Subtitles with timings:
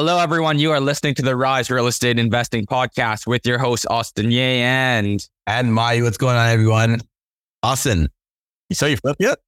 [0.00, 0.58] Hello, everyone.
[0.58, 4.40] You are listening to the Rise Real Estate Investing Podcast with your host, Austin Ye
[4.40, 6.00] and and Mai.
[6.00, 7.02] What's going on, everyone?
[7.62, 8.08] Austin,
[8.70, 9.40] you saw your flip yet?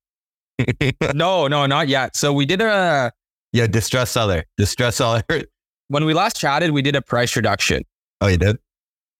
[1.15, 2.16] no, no, not yet.
[2.16, 3.11] So we did a
[3.55, 5.23] yeah distress seller, distress seller.
[5.88, 7.84] when we last chatted, we did a price reduction.
[8.20, 8.59] Oh, you did?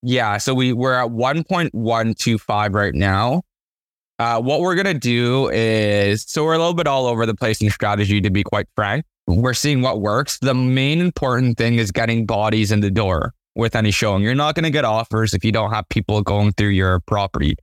[0.03, 0.37] Yeah.
[0.37, 3.41] So we we're at one point one two five right now.
[4.19, 7.63] Uh, what we're gonna do is so we're a little bit all over the place
[7.63, 10.39] in strategy, to be quite frank we're seeing what works.
[10.39, 14.23] The main important thing is getting bodies in the door with any showing.
[14.23, 17.57] You're not going to get offers if you don't have people going through your property.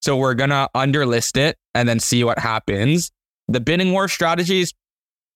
[0.00, 3.10] So we're going to underlist it and then see what happens.
[3.48, 4.72] The bidding war strategy is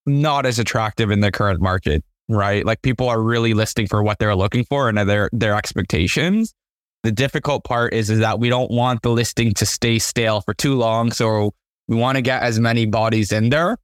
[0.06, 2.64] not as attractive in the current market, right?
[2.64, 6.55] Like people are really listing for what they're looking for and their their expectations.
[7.03, 10.55] The difficult part is, is that we don't want the listing to stay stale for
[10.55, 11.12] too long.
[11.12, 11.53] So
[11.86, 13.77] we want to get as many bodies in there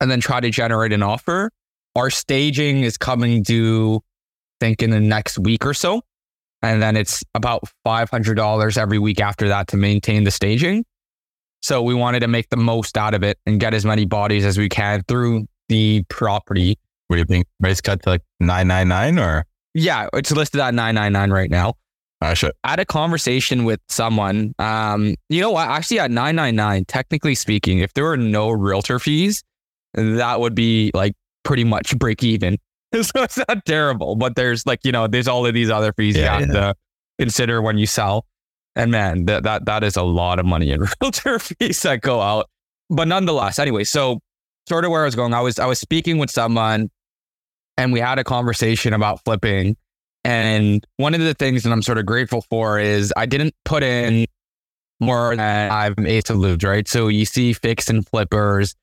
[0.00, 1.50] and then try to generate an offer.
[1.94, 6.02] Our staging is coming due, I think, in the next week or so.
[6.62, 10.84] And then it's about $500 every week after that to maintain the staging.
[11.62, 14.44] So we wanted to make the most out of it and get as many bodies
[14.44, 16.78] as we can through the property.
[17.08, 17.46] What do you think?
[17.60, 19.46] Price cut to like 999 or?
[19.74, 21.74] Yeah, it's listed at 999 right now.
[22.20, 22.52] I should.
[22.64, 24.54] I had a conversation with someone.
[24.58, 25.68] Um, you know what?
[25.68, 29.42] Actually, at 999, technically speaking, if there were no realtor fees,
[29.96, 32.58] that would be like pretty much break even.
[33.02, 36.16] so it's not terrible, but there's like, you know, there's all of these other fees
[36.16, 36.60] yeah, you have yeah.
[36.60, 36.74] to
[37.18, 38.26] consider when you sell.
[38.74, 42.20] And man, that, that, that is a lot of money in realtor fees that go
[42.20, 42.48] out.
[42.90, 44.20] But nonetheless, anyway, so
[44.68, 46.90] sort of where I was going, I was, I was speaking with someone
[47.76, 49.76] and we had a conversation about flipping.
[50.24, 53.82] And one of the things that I'm sort of grateful for is I didn't put
[53.82, 54.26] in
[55.00, 56.86] more than I've made to lose, right?
[56.88, 58.74] So you see fix and flippers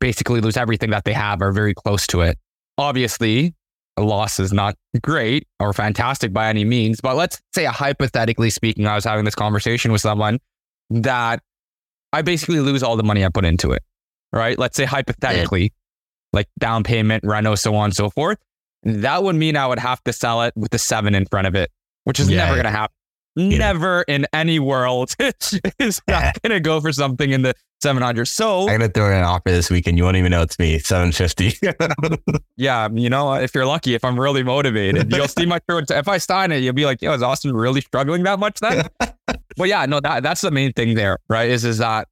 [0.00, 2.38] basically lose everything that they have are very close to it.
[2.76, 3.54] Obviously,
[3.96, 8.86] a loss is not great or fantastic by any means, but let's say, hypothetically speaking,
[8.86, 10.38] I was having this conversation with someone
[10.90, 11.42] that
[12.12, 13.82] I basically lose all the money I put into it,
[14.32, 14.58] right?
[14.58, 15.72] Let's say hypothetically,
[16.32, 18.38] like down payment, reno, so on and so forth.
[18.84, 21.54] That would mean I would have to sell it with the seven in front of
[21.54, 21.70] it,
[22.04, 22.44] which is yeah.
[22.44, 22.94] never going to happen.
[23.38, 23.58] Yeah.
[23.58, 25.14] Never in any world
[25.78, 28.26] is not going to go for something in the 700.
[28.26, 29.96] So I'm going to throw in an offer this weekend.
[29.96, 30.80] You won't even know it's me.
[30.80, 31.68] 750.
[32.56, 32.88] yeah.
[32.92, 35.88] You know, if you're lucky, if I'm really motivated, you'll see my shirt.
[35.90, 38.88] If I sign it, you'll be like, yo, is Austin really struggling that much then?
[39.56, 41.48] well, yeah, no, that, that's the main thing there, right?
[41.48, 42.08] Is, is that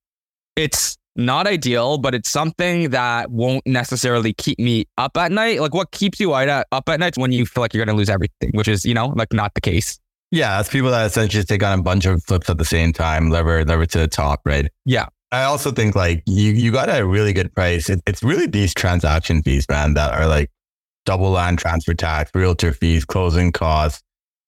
[0.54, 5.60] it's not ideal, but it's something that won't necessarily keep me up at night.
[5.60, 8.10] Like what keeps you up at night when you feel like you're going to lose
[8.10, 9.98] everything, which is, you know, like not the case.
[10.30, 13.30] Yeah, it's people that essentially take on a bunch of flips at the same time,
[13.30, 14.70] lever lever to the top, right?
[14.84, 15.06] Yeah.
[15.32, 17.90] I also think like you you got a really good price.
[17.90, 20.50] It, it's really these transaction fees, man, that are like
[21.04, 24.02] double land transfer tax, realtor fees, closing costs,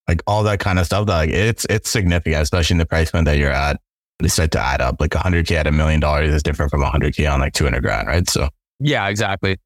[0.08, 1.06] like all that kind of stuff.
[1.06, 3.80] That like it's it's significant, especially in the price point that you're at.
[4.20, 4.96] They start to add up.
[5.00, 8.28] Like 100k at a million dollars is different from 100k on like 200 grand, right?
[8.28, 8.48] So
[8.80, 9.58] yeah, exactly.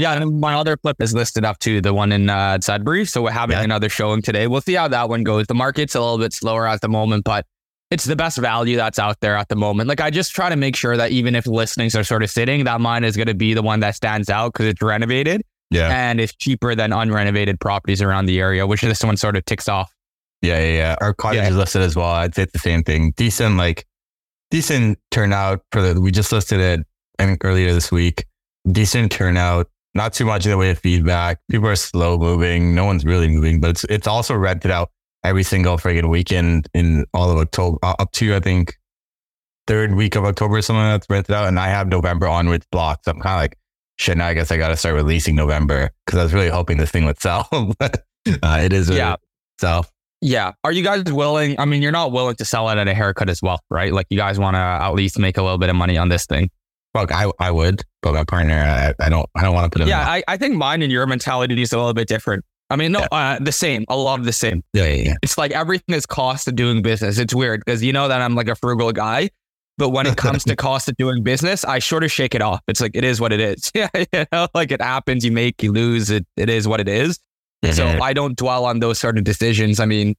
[0.00, 3.04] Yeah, and my other flip is listed up too, the one in uh, Sudbury.
[3.04, 3.64] So we're having yeah.
[3.64, 4.46] another showing today.
[4.46, 5.46] We'll see how that one goes.
[5.46, 7.44] The market's a little bit slower at the moment, but
[7.90, 9.90] it's the best value that's out there at the moment.
[9.90, 12.64] Like I just try to make sure that even if listings are sort of sitting,
[12.64, 15.42] that mine is going to be the one that stands out because it's renovated.
[15.70, 15.88] Yeah.
[15.88, 19.68] And it's cheaper than unrenovated properties around the area, which this one sort of ticks
[19.68, 19.92] off.
[20.40, 20.96] Yeah, yeah, yeah.
[21.02, 21.50] Our cottage yeah.
[21.50, 22.06] is listed as well.
[22.06, 23.12] I'd say it's the same thing.
[23.18, 23.86] Decent, like
[24.50, 26.00] decent turnout for the.
[26.00, 26.86] We just listed it,
[27.18, 28.24] I think earlier this week.
[28.72, 31.38] Decent turnout not too much in the way of feedback.
[31.50, 32.74] People are slow moving.
[32.74, 34.90] No one's really moving, but it's it's also rented out
[35.24, 38.76] every single friggin' weekend in all of October, uh, up to I think
[39.66, 41.46] third week of October or something that's rented out.
[41.46, 43.04] And I have November onwards blocked.
[43.04, 43.56] So I'm kind of like,
[43.98, 44.16] shit.
[44.16, 46.90] Now I guess I got to start releasing November because I was really hoping this
[46.90, 47.48] thing would sell.
[47.78, 48.04] but
[48.42, 49.16] uh, it is yeah.
[49.60, 49.82] So
[50.20, 50.52] yeah.
[50.64, 51.58] Are you guys willing?
[51.58, 53.92] I mean, you're not willing to sell it at a haircut as well, right?
[53.92, 56.26] Like you guys want to at least make a little bit of money on this
[56.26, 56.50] thing.
[56.94, 59.82] Fuck, I, I would, but my partner, I, I don't, I don't want to put
[59.82, 59.88] him.
[59.88, 62.44] Yeah, I, I think mine and your mentality is a little bit different.
[62.68, 63.08] I mean, no, yeah.
[63.12, 64.62] uh, the same, a lot of the same.
[64.72, 65.14] Yeah, yeah, yeah.
[65.22, 67.18] It's like everything is cost of doing business.
[67.18, 69.30] It's weird because you know that I'm like a frugal guy,
[69.76, 72.60] but when it comes to cost of doing business, I sort of shake it off.
[72.68, 73.72] It's like it is what it is.
[73.74, 76.10] Yeah, you know, like it happens, you make, you lose.
[76.10, 77.18] It it is what it is.
[77.64, 77.74] Mm-hmm.
[77.74, 79.80] So I don't dwell on those sort of decisions.
[79.80, 80.14] I mean,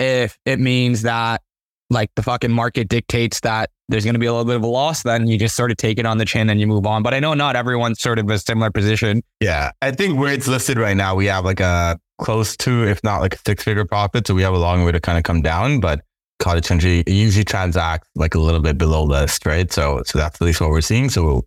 [0.00, 1.42] if it means that
[1.88, 4.66] like the fucking market dictates that there's going to be a little bit of a
[4.66, 7.02] loss, then you just sort of take it on the chin and you move on.
[7.02, 9.22] But I know not everyone's sort of a similar position.
[9.40, 9.70] Yeah.
[9.82, 13.20] I think where it's listed right now, we have like a close to, if not
[13.20, 14.26] like a six figure profit.
[14.26, 16.00] So we have a long way to kind of come down, but
[16.38, 19.70] cottage country usually transacts like a little bit below list, right?
[19.70, 21.10] So, so that's at least what we're seeing.
[21.10, 21.44] So,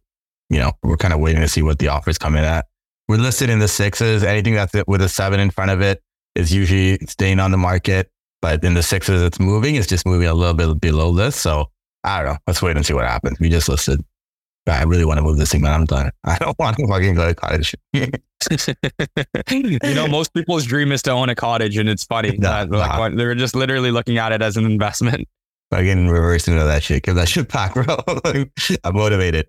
[0.49, 2.67] you know, we're kind of waiting to see what the offers come in at.
[3.07, 4.23] We're listed in the sixes.
[4.23, 6.01] Anything that's with a seven in front of it
[6.35, 8.09] is usually staying on the market.
[8.41, 9.75] But in the sixes, it's moving.
[9.75, 11.35] It's just moving a little bit below this.
[11.35, 11.71] So
[12.05, 12.37] I don't know.
[12.47, 13.39] Let's wait and see what happens.
[13.39, 14.03] We just listed.
[14.67, 16.11] I really want to move this thing, but I'm done.
[16.23, 17.75] I don't want to fucking go to cottage.
[17.93, 18.09] you
[19.93, 22.37] know, most people's dream is to own a cottage, and it's funny.
[22.37, 22.65] Nah.
[22.69, 25.27] Like, they're just literally looking at it as an investment.
[25.71, 27.03] Fucking reverse into that shit.
[27.03, 27.97] Give that shit back, bro.
[28.83, 29.47] I'm motivated.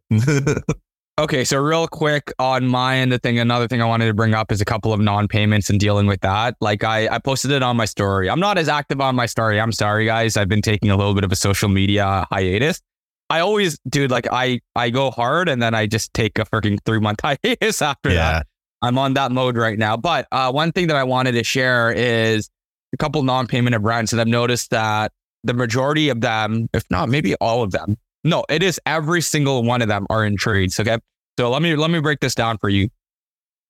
[1.19, 4.35] Okay, so real quick on my end, the thing, another thing I wanted to bring
[4.35, 6.57] up is a couple of non-payments and dealing with that.
[6.61, 8.29] Like I, I posted it on my story.
[8.29, 9.59] I'm not as active on my story.
[9.59, 10.37] I'm sorry, guys.
[10.37, 12.83] I've been taking a little bit of a social media hiatus.
[13.31, 16.79] I always, dude, like I, I go hard and then I just take a freaking
[16.85, 18.33] three month hiatus after yeah.
[18.33, 18.47] that.
[18.83, 19.97] I'm on that mode right now.
[19.97, 22.51] But uh, one thing that I wanted to share is
[22.93, 25.13] a couple non-payment of brands that I've noticed that
[25.45, 29.63] the majority of them, if not maybe all of them, no, it is every single
[29.63, 30.79] one of them are in trades.
[30.79, 30.99] Okay.
[31.39, 32.89] So let me let me break this down for you.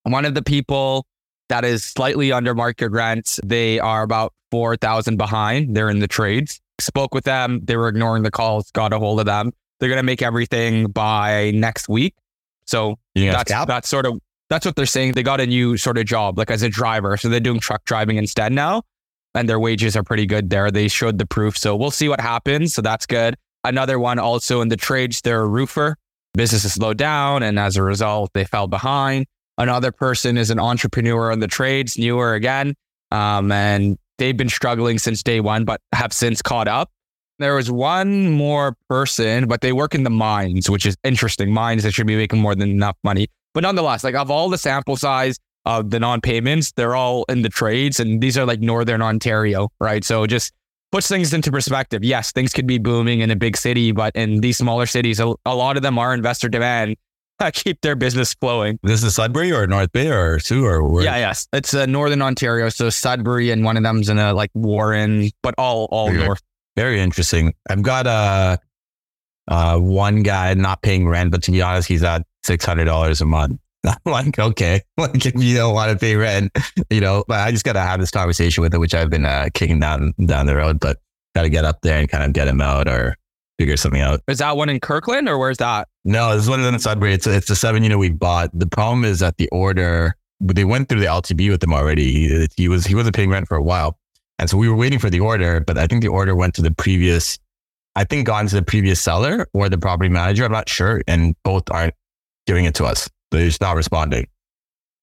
[0.05, 1.07] One of the people
[1.49, 5.77] that is slightly under market rent, they are about four thousand behind.
[5.77, 6.61] They're in the trades.
[6.81, 7.61] Spoke with them.
[7.65, 9.53] They were ignoring the calls, got a hold of them.
[9.79, 12.15] They're gonna make everything by next week.
[12.67, 12.99] So
[13.33, 15.13] that's that's sort of that's what they're saying.
[15.13, 17.17] They got a new sort of job, like as a driver.
[17.17, 18.83] So they're doing truck driving instead now.
[19.35, 20.71] And their wages are pretty good there.
[20.71, 21.59] They showed the proof.
[21.59, 22.73] So we'll see what happens.
[22.73, 23.37] So that's good.
[23.67, 25.97] Another one also in the trades, they're a roofer.
[26.35, 29.27] Business has slowed down, and as a result, they fell behind.
[29.59, 32.75] Another person is an entrepreneur in the trades, newer again,
[33.11, 36.91] um, and they've been struggling since day one, but have since caught up.
[37.41, 41.53] There was one more person, but they work in the mines, which is interesting.
[41.53, 43.27] Mines that should be making more than enough money.
[43.53, 47.43] But nonetheless, like of all the sample size of the non payments, they're all in
[47.43, 50.05] the trades, and these are like Northern Ontario, right?
[50.05, 50.53] So just
[50.93, 52.05] puts things into perspective.
[52.05, 55.35] Yes, things could be booming in a big city, but in these smaller cities, a,
[55.45, 56.97] a lot of them are investor demand
[57.39, 58.79] that keep their business flowing.
[58.83, 61.05] This is Sudbury or North Bay or Soo or where?
[61.05, 62.69] Yeah, yes, it's uh, Northern Ontario.
[62.69, 66.43] So Sudbury and one of them's in a like Warren, but all all Very, north.
[66.77, 67.55] Very interesting.
[67.69, 68.57] I've got a uh,
[69.49, 73.21] uh, one guy not paying rent, but to be honest, he's at six hundred dollars
[73.21, 73.61] a month.
[74.07, 76.57] I'm like, okay, like if you don't want to pay rent,
[76.91, 79.25] you know, but I just got to have this conversation with him, which I've been
[79.25, 80.99] uh, kicking down down the road, but
[81.35, 83.17] got to get up there and kind of get him out or
[83.59, 84.21] figure something out.
[84.29, 85.89] Is that one in Kirkland or where's that?
[86.05, 87.15] No, this one in Sudbury.
[87.15, 88.51] It's a, it's a seven unit we bought.
[88.53, 92.13] The problem is that the order, they went through the LTB with him already.
[92.13, 93.99] He, he was he wasn't paying rent for a while,
[94.39, 95.61] and so we were waiting for the order.
[95.61, 97.39] But I think the order went to the previous,
[97.95, 100.45] I think gone to the previous seller or the property manager.
[100.45, 101.95] I'm not sure, and both aren't
[102.47, 103.09] giving it to us.
[103.37, 104.27] They're not responding.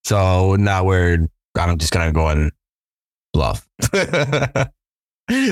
[0.03, 1.27] So now we're,
[1.57, 2.51] I'm just going to go and
[3.33, 3.67] bluff.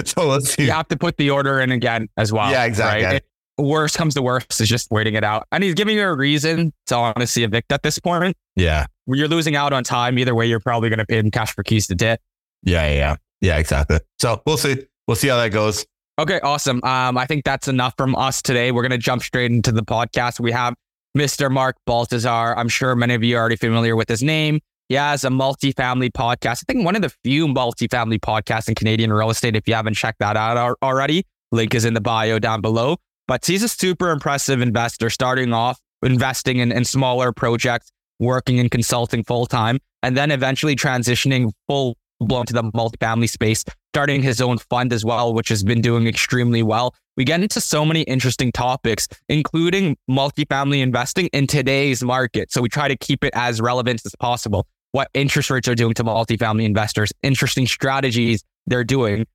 [0.06, 0.66] so let's see.
[0.66, 2.52] You have to put the order in again as well.
[2.52, 3.06] Yeah, exactly.
[3.06, 3.24] Right?
[3.62, 5.48] worst comes to worst is just waiting it out.
[5.52, 8.36] And he's giving you a reason to honestly evict at this point.
[8.56, 8.86] Yeah.
[9.08, 10.18] You're losing out on time.
[10.20, 12.22] Either way, you're probably going to pay him cash for keys to debt.
[12.64, 13.16] Yeah, yeah, yeah.
[13.42, 14.00] Yeah, exactly.
[14.20, 14.86] So we'll see.
[15.08, 15.86] We'll see how that goes.
[16.20, 16.84] Okay, awesome.
[16.84, 18.72] Um, I think that's enough from us today.
[18.72, 20.40] We're going to jump straight into the podcast.
[20.40, 20.76] We have
[21.18, 21.52] Mr.
[21.52, 22.58] Mark Baltazar.
[22.58, 24.60] I'm sure many of you are already familiar with his name.
[24.90, 26.64] He has a multifamily podcast.
[26.64, 29.56] I think one of the few multifamily podcasts in Canadian real estate.
[29.56, 32.98] If you haven't checked that out already, link is in the bio down below.
[33.28, 38.70] But he's a super impressive investor, starting off investing in, in smaller projects, working in
[38.70, 44.40] consulting full time, and then eventually transitioning full blown to the multifamily space, starting his
[44.40, 46.96] own fund as well, which has been doing extremely well.
[47.18, 52.52] We get into so many interesting topics, including multifamily investing in today's market.
[52.52, 54.66] So we try to keep it as relevant as possible.
[54.94, 59.26] What interest rates are doing to multifamily investors, interesting strategies they're doing,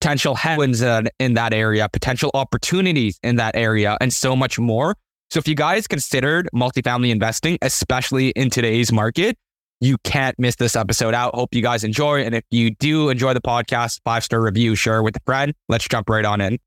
[0.00, 4.96] potential headwinds in that area, potential opportunities in that area, and so much more.
[5.30, 9.38] So if you guys considered multifamily investing, especially in today's market,
[9.82, 11.34] you can't miss this episode out.
[11.34, 12.22] Hope you guys enjoy.
[12.22, 15.52] And if you do enjoy the podcast, five star review, share with a friend.
[15.68, 16.58] Let's jump right on in.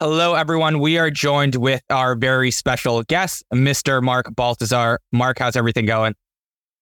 [0.00, 0.80] Hello, everyone.
[0.80, 4.02] We are joined with our very special guest, Mr.
[4.02, 4.98] Mark Baltazar.
[5.12, 6.14] Mark, how's everything going?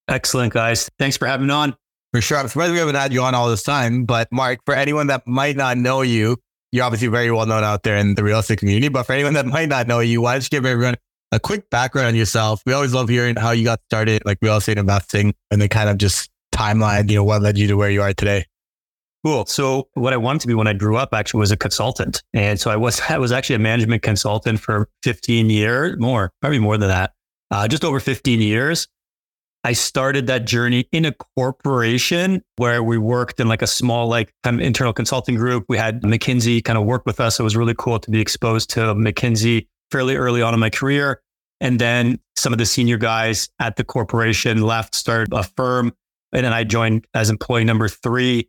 [0.07, 0.88] Excellent, guys.
[0.99, 1.76] Thanks for having me on.
[2.14, 2.38] For sure.
[2.38, 4.04] I'm surprised we haven't had you on all this time.
[4.04, 6.38] But Mark, for anyone that might not know you,
[6.73, 8.89] you're obviously very well known out there in the real estate community.
[8.89, 10.97] But for anyone that might not know you, why don't you give everyone
[11.33, 12.63] a quick background on yourself?
[12.67, 15.89] We always love hearing how you got started, like real estate investing, and then kind
[15.89, 18.45] of just timeline, you know, what led you to where you are today?
[19.25, 19.47] Cool.
[19.47, 22.23] So what I wanted to be when I grew up actually was a consultant.
[22.33, 26.59] And so I was, I was actually a management consultant for 15 years, more, probably
[26.59, 27.13] more than that,
[27.51, 28.89] uh, just over 15 years.
[29.69, 34.33] I started that journey in a corporation where we worked in like a small, like
[34.43, 35.67] kind of internal consulting group.
[35.69, 37.39] We had McKinsey kind of work with us.
[37.39, 41.21] It was really cool to be exposed to McKinsey fairly early on in my career.
[41.61, 45.93] And then some of the senior guys at the corporation left, started a firm.
[46.33, 48.49] And then I joined as employee number three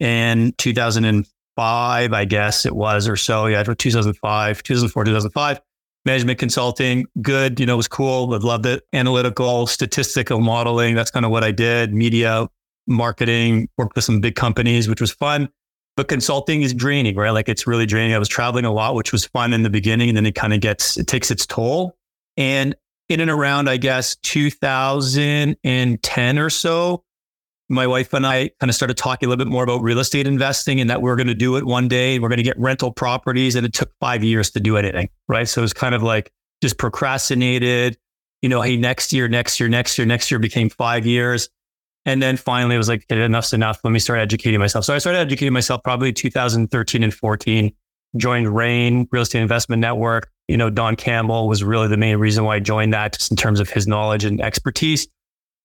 [0.00, 3.46] in 2005, I guess it was or so.
[3.46, 5.60] Yeah, 2005, 2004, 2005.
[6.08, 7.60] Management consulting, good.
[7.60, 8.32] You know, it was cool.
[8.32, 8.82] I loved it.
[8.94, 10.94] Analytical, statistical modeling.
[10.94, 11.92] That's kind of what I did.
[11.92, 12.48] Media,
[12.86, 15.50] marketing, worked with some big companies, which was fun.
[15.98, 17.28] But consulting is draining, right?
[17.28, 18.14] Like it's really draining.
[18.14, 20.08] I was traveling a lot, which was fun in the beginning.
[20.08, 21.94] And then it kind of gets, it takes its toll.
[22.38, 22.74] And
[23.10, 27.04] in and around, I guess, 2010 or so,
[27.68, 30.26] my wife and I kind of started talking a little bit more about real estate
[30.26, 32.18] investing and that we are going to do it one day.
[32.18, 33.54] We're going to get rental properties.
[33.54, 35.10] And it took five years to do anything.
[35.28, 35.46] Right.
[35.46, 36.32] So it was kind of like
[36.62, 37.98] just procrastinated,
[38.40, 41.50] you know, hey, next year, next year, next year, next year became five years.
[42.06, 43.80] And then finally it was like, okay, enough's enough.
[43.84, 44.86] Let me start educating myself.
[44.86, 47.70] So I started educating myself probably 2013 and 14,
[48.16, 50.30] joined REIN, Real Estate Investment Network.
[50.46, 53.36] You know, Don Campbell was really the main reason why I joined that, just in
[53.36, 55.06] terms of his knowledge and expertise.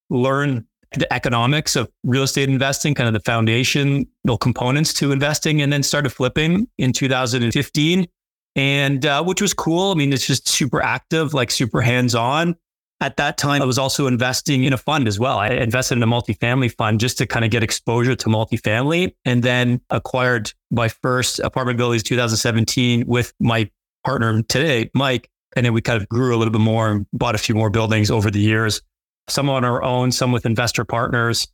[0.10, 4.06] Learn the economics of real estate investing, kind of the foundational
[4.40, 8.08] components to investing, and then started flipping in 2015,
[8.56, 9.92] and uh, which was cool.
[9.92, 12.56] I mean, it's just super active, like super hands on.
[13.02, 15.38] At that time, I was also investing in a fund as well.
[15.38, 19.44] I invested in a multifamily fund just to kind of get exposure to multifamily, and
[19.44, 23.70] then acquired my first apartment buildings 2017 with my
[24.06, 25.30] partner today, Mike.
[25.56, 27.70] And then we kind of grew a little bit more and bought a few more
[27.70, 28.82] buildings over the years
[29.28, 31.48] some on our own, some with investor partners.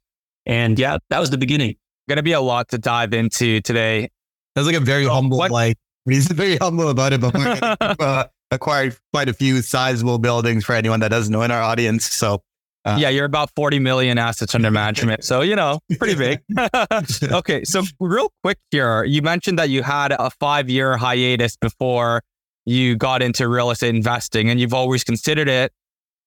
[0.46, 1.76] And yeah, that was the beginning.
[2.08, 4.10] Going to be a lot to dive into today.
[4.56, 5.52] That's like a very so humble, what?
[5.52, 5.78] like
[6.10, 7.36] he's very humble about it, but
[8.02, 12.06] uh, acquired quite a few sizable buildings for anyone that doesn't know in our audience.
[12.12, 12.42] So
[12.86, 15.24] uh, yeah, you're about 40 million assets under management.
[15.24, 16.42] So, you know, pretty big.
[17.32, 17.64] okay.
[17.66, 22.24] So, real quick here, you mentioned that you had a five year hiatus before
[22.66, 25.74] you got into real estate investing and you've always considered it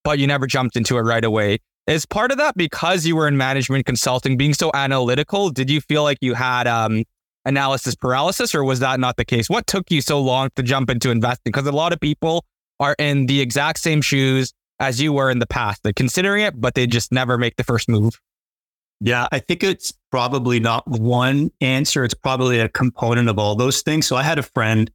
[0.04, 1.59] but you never jumped into it right away.
[1.87, 5.50] Is part of that because you were in management consulting, being so analytical?
[5.50, 7.04] Did you feel like you had um,
[7.44, 9.50] analysis paralysis, or was that not the case?
[9.50, 11.50] What took you so long to jump into investing?
[11.50, 12.44] Because a lot of people
[12.78, 15.82] are in the exact same shoes as you were in the past.
[15.82, 18.21] They're considering it, but they just never make the first move.
[19.00, 22.04] Yeah, I think it's probably not one answer.
[22.04, 24.06] It's probably a component of all those things.
[24.06, 24.90] So I had a friend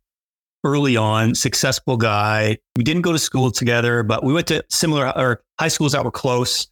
[0.63, 2.57] early on, successful guy.
[2.75, 6.03] We didn't go to school together, but we went to similar or high schools that
[6.03, 6.67] were close.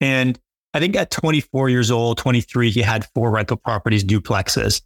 [0.00, 0.38] And
[0.74, 4.82] I think at 24 years old, 23, he had four rental properties, duplexes.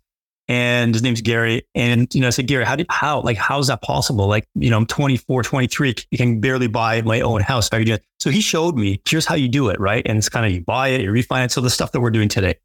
[0.48, 1.62] And his name's Gary.
[1.74, 4.26] And, you know, I said, Gary, how did, how, like, how's that possible?
[4.26, 7.70] Like, you know, I'm 24, 23, you can barely buy my own house.
[8.18, 10.02] So he showed me, here's how you do it, right?
[10.04, 12.28] And it's kind of, you buy it, you refinance, so the stuff that we're doing
[12.28, 12.56] today.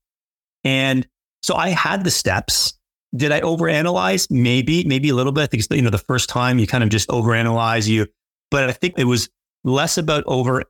[0.63, 1.07] And
[1.43, 2.76] so I had the steps
[3.17, 4.29] did I overanalyze?
[4.31, 5.41] Maybe, maybe a little bit.
[5.43, 8.07] I think you know the first time you kind of just overanalyze you,
[8.51, 9.29] but I think it was
[9.63, 10.63] less about over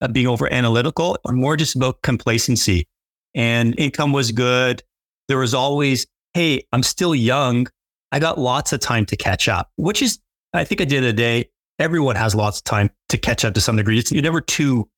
[0.00, 2.86] uh, being over analytical or more just about complacency.
[3.34, 4.82] And income was good.
[5.28, 7.68] There was always, hey, I'm still young.
[8.10, 10.18] I got lots of time to catch up, which is,
[10.52, 13.44] I think at the end of the day, everyone has lots of time to catch
[13.44, 13.98] up to some degree.
[13.98, 14.88] It's, you're never too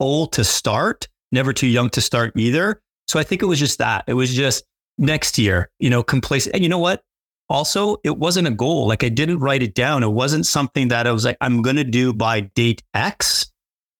[0.00, 2.80] old to start, never too young to start either.
[3.06, 4.04] So I think it was just that.
[4.08, 4.64] It was just
[4.98, 6.54] next year, you know, complacent.
[6.54, 7.02] And you know what?
[7.48, 8.86] Also, it wasn't a goal.
[8.86, 10.02] Like I didn't write it down.
[10.02, 13.50] It wasn't something that I was like, I'm going to do by date X.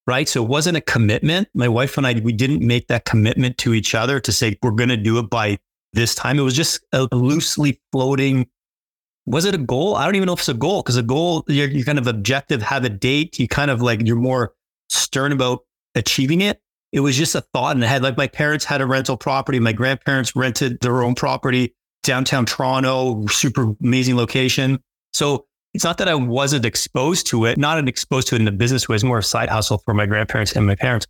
[0.07, 0.29] Right.
[0.29, 1.49] So it wasn't a commitment.
[1.55, 4.71] My wife and I, we didn't make that commitment to each other to say, we're
[4.73, 5.59] going to do it by
[5.95, 6.39] this time.
[6.39, 8.47] It was just a loosely floating.
[9.25, 9.95] Was it a goal?
[9.95, 12.07] I don't even know if it's a goal because a goal, you're, you're kind of
[12.07, 13.39] objective, have a date.
[13.39, 14.53] You kind of like, you're more
[14.91, 15.61] stern about
[15.95, 16.61] achieving it.
[16.95, 18.05] It was just a thought in the head.
[18.05, 19.59] Like my parents had a rental property.
[19.59, 21.75] My grandparents rented their own property
[22.05, 24.79] downtown Toronto, super amazing location.
[25.13, 28.53] So it's not that I wasn't exposed to it, not exposed to it in the
[28.53, 28.95] business way.
[28.95, 31.05] It's more a side hustle for my grandparents and my parents.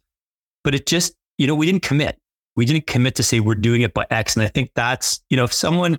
[0.63, 2.19] But it just, you know, we didn't commit.
[2.57, 4.37] We didn't commit to say we're doing it by X.
[4.37, 5.99] And I think that's, you know, if someone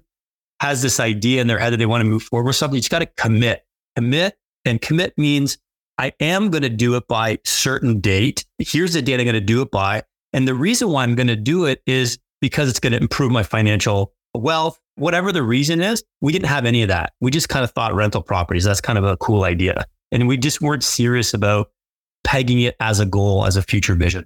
[0.61, 2.81] has this idea in their head that they want to move forward with something, you
[2.81, 3.63] just got to commit.
[3.95, 5.59] Commit and commit means
[5.97, 8.45] I am going to do it by certain date.
[8.59, 10.03] Here's the date I'm going to do it by.
[10.33, 13.31] And the reason why I'm going to do it is because it's going to improve
[13.31, 16.03] my financial wealth, whatever the reason is.
[16.21, 17.13] We didn't have any of that.
[17.21, 18.65] We just kind of thought rental properties.
[18.65, 19.85] That's kind of a cool idea.
[20.11, 21.71] And we just weren't serious about
[22.23, 24.25] pegging it as a goal, as a future vision.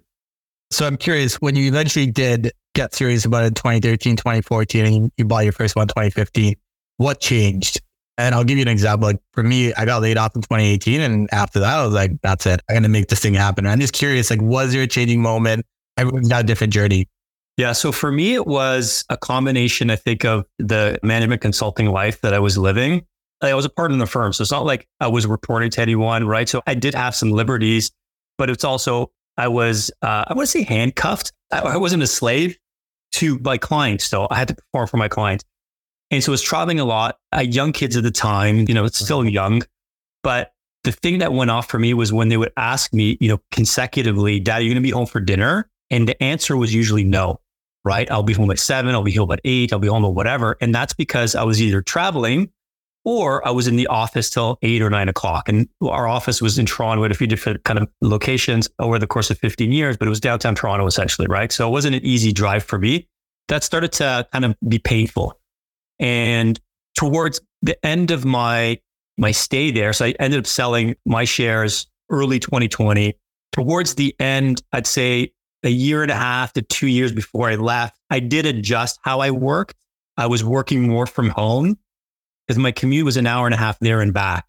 [0.72, 5.12] So I'm curious, when you eventually did get serious about it in 2013, 2014, and
[5.18, 6.56] you bought your first one in 2015,
[6.98, 7.82] what changed?
[8.20, 9.08] And I'll give you an example.
[9.08, 11.00] Like for me, I got laid off in 2018.
[11.00, 12.60] And after that, I was like, that's it.
[12.70, 13.66] I'm going to make this thing happen.
[13.66, 15.66] And I'm just curious, like, was there a changing moment?
[15.96, 17.08] Everyone's got a different journey.
[17.56, 17.72] Yeah.
[17.72, 22.34] So for me, it was a combination, I think, of the management consulting life that
[22.34, 23.06] I was living.
[23.42, 24.34] I was a part of the firm.
[24.34, 26.50] So it's not like I was reporting to anyone, right?
[26.50, 27.90] So I did have some liberties,
[28.38, 31.32] but it's also, I was, uh, I want to say handcuffed.
[31.54, 32.58] I, I wasn't a slave
[33.14, 34.28] to my clients still.
[34.30, 35.46] I had to perform for my clients.
[36.12, 37.18] And so I was traveling a lot.
[37.32, 39.62] I had young kids at the time, you know, it's still young.
[40.24, 43.30] But the thing that went off for me was when they would ask me, you
[43.30, 45.70] know, consecutively, Dad, are you going to be home for dinner?
[45.92, 47.40] And the answer was usually no,
[47.84, 48.10] right?
[48.10, 50.58] I'll be home at seven, I'll be home at eight, I'll be home at whatever.
[50.62, 52.52] And that's because I was either traveling
[53.06, 55.50] or I was in the office till eight or nine o'clock.
[55.50, 59.08] And our office was in Toronto at a few different kind of locations over the
[59.08, 61.52] course of 15 years, but it was downtown Toronto essentially, right?
[61.52, 63.08] So it wasn't an easy drive for me.
[63.48, 65.39] That started to kind of be painful.
[66.00, 66.60] And
[66.96, 68.80] towards the end of my
[69.18, 73.14] my stay there, so I ended up selling my shares early 2020.
[73.52, 77.56] Towards the end, I'd say a year and a half to two years before I
[77.56, 79.76] left, I did adjust how I worked.
[80.18, 81.78] I was working more from home
[82.48, 84.46] because my commute was an hour and a half there and back.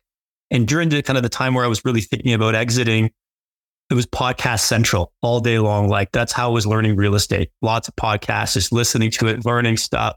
[0.50, 3.11] And during the kind of the time where I was really thinking about exiting,
[3.90, 5.88] it was podcast central all day long.
[5.88, 7.50] Like that's how I was learning real estate.
[7.62, 10.16] Lots of podcasts, just listening to it, learning stuff.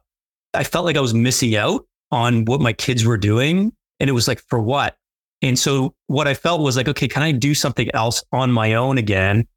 [0.54, 3.74] I felt like I was missing out on what my kids were doing.
[4.00, 4.96] And it was like, for what?
[5.42, 8.74] And so what I felt was like, okay, can I do something else on my
[8.76, 9.48] own again?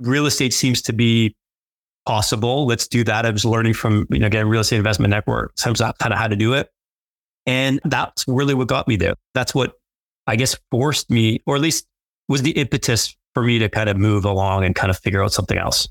[0.00, 1.34] Real estate seems to be
[2.06, 2.66] possible.
[2.66, 3.26] Let's do that.
[3.26, 6.36] I was learning from, you know, again, real estate investment network, kind of how to
[6.36, 6.70] do it.
[7.46, 9.14] And that's really what got me there.
[9.34, 9.74] That's what
[10.26, 11.86] I guess forced me, or at least
[12.28, 15.32] was the impetus for me to kind of move along and kind of figure out
[15.32, 15.88] something else.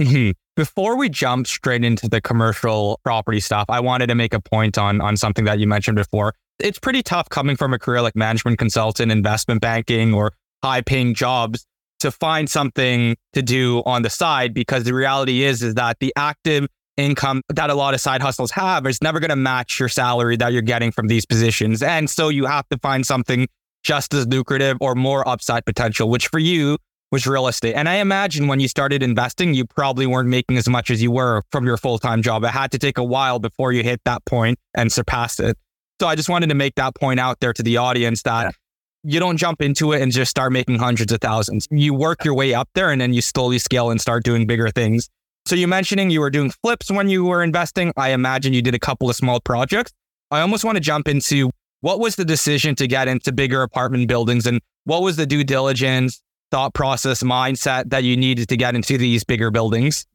[0.00, 0.30] Mm-hmm.
[0.56, 4.78] Before we jump straight into the commercial property stuff, I wanted to make a point
[4.78, 6.34] on on something that you mentioned before.
[6.58, 10.32] It's pretty tough coming from a career like management consultant, investment banking, or
[10.62, 11.66] high paying jobs
[12.00, 16.12] to find something to do on the side because the reality is is that the
[16.16, 19.88] active income that a lot of side hustles have is never going to match your
[19.88, 21.82] salary that you're getting from these positions.
[21.82, 23.48] And so you have to find something
[23.82, 26.78] just as lucrative or more upside potential, which for you
[27.10, 27.74] was real estate.
[27.74, 31.10] And I imagine when you started investing, you probably weren't making as much as you
[31.10, 32.44] were from your full time job.
[32.44, 35.56] It had to take a while before you hit that point and surpassed it.
[36.00, 39.12] So I just wanted to make that point out there to the audience that yeah.
[39.12, 41.66] you don't jump into it and just start making hundreds of thousands.
[41.70, 44.70] You work your way up there and then you slowly scale and start doing bigger
[44.70, 45.08] things.
[45.46, 47.92] So you mentioning you were doing flips when you were investing.
[47.96, 49.92] I imagine you did a couple of small projects.
[50.30, 54.06] I almost want to jump into what was the decision to get into bigger apartment
[54.06, 58.74] buildings and what was the due diligence thought process mindset that you needed to get
[58.74, 60.06] into these bigger buildings?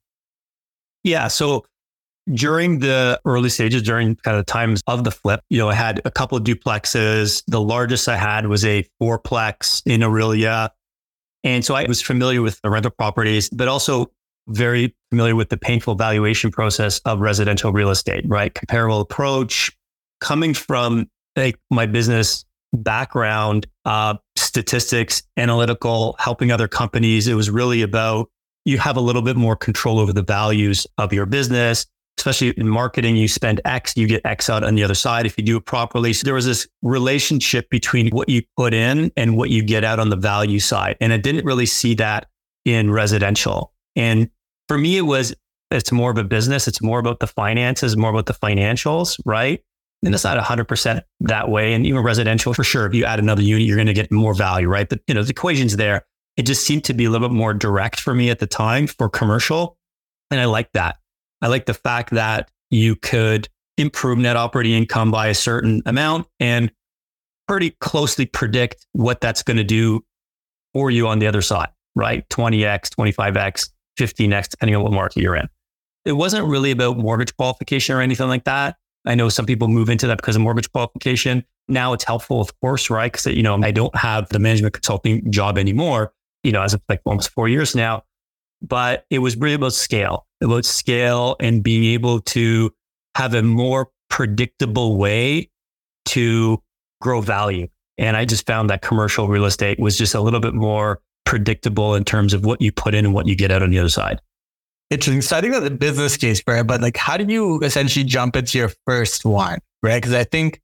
[1.03, 1.27] Yeah.
[1.27, 1.65] So
[2.33, 6.01] during the early stages, during kind of times of the flip, you know, I had
[6.05, 7.43] a couple of duplexes.
[7.47, 10.69] The largest I had was a fourplex in Orillia.
[11.43, 14.11] And so I was familiar with the rental properties, but also
[14.47, 18.53] very familiar with the painful valuation process of residential real estate, right?
[18.53, 19.71] Comparable approach
[20.21, 24.15] coming from like my business background, uh,
[24.55, 27.27] statistics, analytical, helping other companies.
[27.27, 28.29] It was really about
[28.63, 31.85] you have a little bit more control over the values of your business,
[32.17, 33.17] especially in marketing.
[33.17, 35.65] You spend X, you get X out on the other side if you do it
[35.65, 36.13] properly.
[36.13, 39.99] So there was this relationship between what you put in and what you get out
[39.99, 40.95] on the value side.
[41.01, 42.27] And I didn't really see that
[42.63, 43.73] in residential.
[43.97, 44.29] And
[44.69, 45.35] for me, it was,
[45.69, 46.65] it's more of a business.
[46.65, 49.61] It's more about the finances, more about the financials, right?
[50.05, 51.73] And it's not 100% that way.
[51.73, 54.35] And even residential, for sure, if you add another unit, you're going to get more
[54.35, 54.87] value, right?
[54.87, 56.05] But, you know, the equation's there.
[56.37, 58.85] It just seemed to be a little bit more direct for me at the time
[58.85, 59.77] for commercial.
[60.29, 60.97] And I like that.
[61.41, 66.27] I like the fact that you could improve net operating income by a certain amount
[66.39, 66.71] and
[67.47, 70.03] pretty closely predict what that's going to do
[70.73, 72.27] for you on the other side, right?
[72.29, 75.47] 20x, 25x, 15x, depending on what market you're in.
[76.05, 78.77] It wasn't really about mortgage qualification or anything like that.
[79.05, 81.43] I know some people move into that because of mortgage qualification.
[81.67, 83.11] Now it's helpful, of course, right?
[83.11, 86.13] Because, you know, I don't have the management consulting job anymore,
[86.43, 88.03] you know, as of like almost four years now.
[88.61, 92.71] But it was really about scale, about scale and being able to
[93.15, 95.49] have a more predictable way
[96.05, 96.61] to
[97.01, 97.67] grow value.
[97.97, 101.95] And I just found that commercial real estate was just a little bit more predictable
[101.95, 103.89] in terms of what you put in and what you get out on the other
[103.89, 104.19] side
[104.89, 105.21] interesting.
[105.21, 106.63] So I think that's a business case, right?
[106.63, 110.01] But like, how do you essentially jump into your first one, right?
[110.01, 110.61] Because I think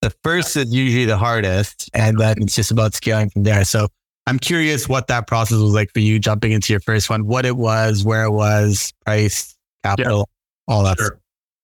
[0.00, 3.64] the first is usually the hardest, and then it's just about scaling from there.
[3.64, 3.88] So
[4.26, 7.46] I'm curious what that process was like for you jumping into your first one, what
[7.46, 10.28] it was, where it was, price, capital,
[10.68, 10.74] yeah.
[10.74, 10.98] all that.
[10.98, 11.18] Sure.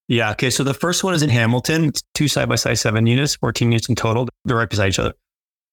[0.08, 0.30] Yeah.
[0.30, 0.50] Okay.
[0.50, 1.86] So the first one is in Hamilton.
[1.86, 4.26] It's two side by side seven units, 14 units in total.
[4.44, 5.14] They're right beside each other.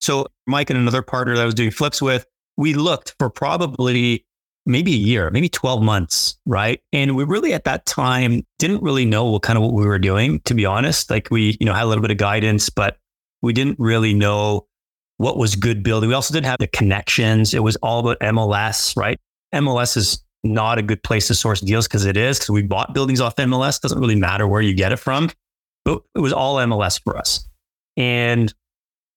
[0.02, 2.26] So Mike and another partner that I was doing flips with,
[2.58, 4.26] we looked for probably
[4.66, 6.82] maybe a year, maybe 12 months, right?
[6.92, 10.00] And we really at that time didn't really know what kind of what we were
[10.00, 11.10] doing, to be honest.
[11.10, 12.98] Like we, you know, had a little bit of guidance, but
[13.42, 14.68] we didn't really know
[15.18, 16.10] what was good building.
[16.10, 17.54] We also didn't have the connections.
[17.54, 19.20] It was all about MLS, right?
[19.54, 22.94] MLS is not a good place to source deals because it is because we bought
[22.94, 23.80] buildings off MLS.
[23.80, 25.30] Doesn't really matter where you get it from,
[25.84, 27.48] but it was all MLS for us.
[27.98, 28.54] And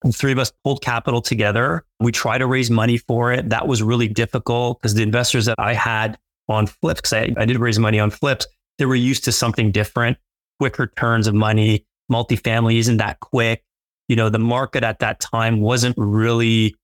[0.03, 1.85] the three of us pulled capital together.
[2.01, 3.49] We tried to raise money for it.
[3.51, 7.45] That was really difficult because the investors that I had on flips, because I, I
[7.45, 8.47] did raise money on flips,
[8.79, 10.17] they were used to something different,
[10.61, 11.85] quicker turns of money.
[12.11, 13.65] Multifamily isn't that quick.
[14.09, 16.75] You know, the market at that time wasn't really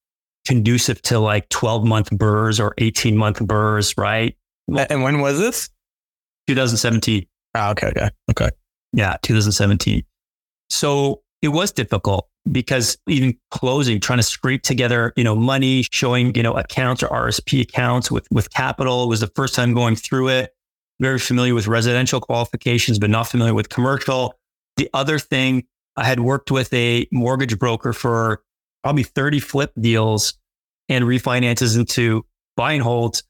[0.44, 4.36] conducive to like 12 month BRRRRs or 18 month BRRRRs, right?
[4.68, 5.70] And when was this?
[6.48, 7.24] 2017.
[7.54, 7.88] Oh, ah, okay.
[7.88, 8.10] Okay.
[8.30, 8.50] Okay.
[8.92, 9.16] Yeah.
[9.22, 10.02] 2017.
[10.68, 16.34] So it was difficult because even closing, trying to scrape together, you know, money, showing,
[16.34, 20.28] you know, accounts or RSP accounts with, with capital was the first time going through
[20.28, 20.54] it.
[21.00, 24.34] Very familiar with residential qualifications, but not familiar with commercial.
[24.76, 25.64] The other thing,
[25.96, 28.42] I had worked with a mortgage broker for
[28.82, 30.34] probably 30 flip deals
[30.88, 32.24] and refinances into
[32.56, 33.22] buy and holds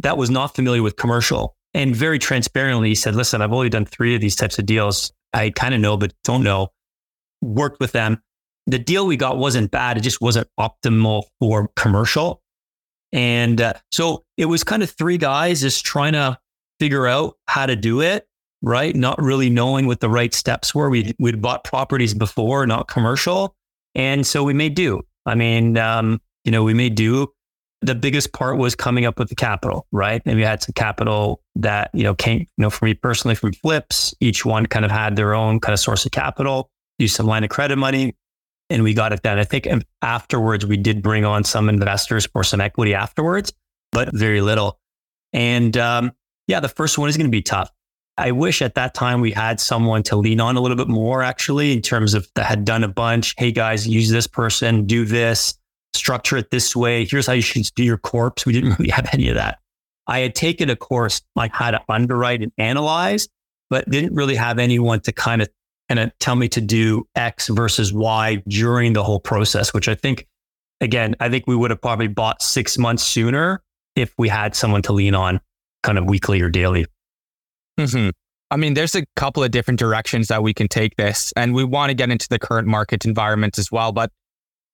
[0.00, 4.14] that was not familiar with commercial and very transparently said, listen, I've only done three
[4.14, 5.12] of these types of deals.
[5.32, 6.68] I kind of know, but don't know.
[7.42, 8.22] Worked with them
[8.68, 9.96] the deal we got wasn't bad.
[9.96, 12.42] It just wasn't optimal for commercial.
[13.12, 16.38] And uh, so it was kind of three guys just trying to
[16.78, 18.28] figure out how to do it,
[18.60, 18.94] right?
[18.94, 20.90] Not really knowing what the right steps were.
[20.90, 23.56] We, we'd bought properties before, not commercial.
[23.94, 25.00] And so we made do.
[25.24, 27.32] I mean, um, you know, we made do.
[27.80, 30.20] The biggest part was coming up with the capital, right?
[30.26, 33.54] And we had some capital that, you know, came, you know, for me personally from
[33.54, 34.14] flips.
[34.20, 37.44] Each one kind of had their own kind of source of capital, use some line
[37.44, 38.14] of credit money
[38.70, 39.38] and we got it done.
[39.38, 39.68] I think
[40.02, 43.52] afterwards we did bring on some investors for some equity afterwards,
[43.92, 44.78] but very little.
[45.32, 46.12] And um,
[46.46, 47.70] yeah, the first one is going to be tough.
[48.16, 51.22] I wish at that time we had someone to lean on a little bit more,
[51.22, 53.34] actually, in terms of that had done a bunch.
[53.38, 55.54] Hey guys, use this person, do this,
[55.94, 57.04] structure it this way.
[57.04, 58.34] Here's how you should do your corps.
[58.44, 59.58] We didn't really have any of that.
[60.08, 63.28] I had taken a course like how to underwrite and analyze,
[63.70, 65.48] but didn't really have anyone to kind of
[65.88, 70.26] and tell me to do X versus Y during the whole process, which I think,
[70.80, 73.62] again, I think we would have probably bought six months sooner
[73.96, 75.40] if we had someone to lean on
[75.82, 76.86] kind of weekly or daily.
[77.78, 78.10] Mm-hmm.
[78.50, 81.64] I mean, there's a couple of different directions that we can take this, and we
[81.64, 83.92] want to get into the current market environment as well.
[83.92, 84.10] But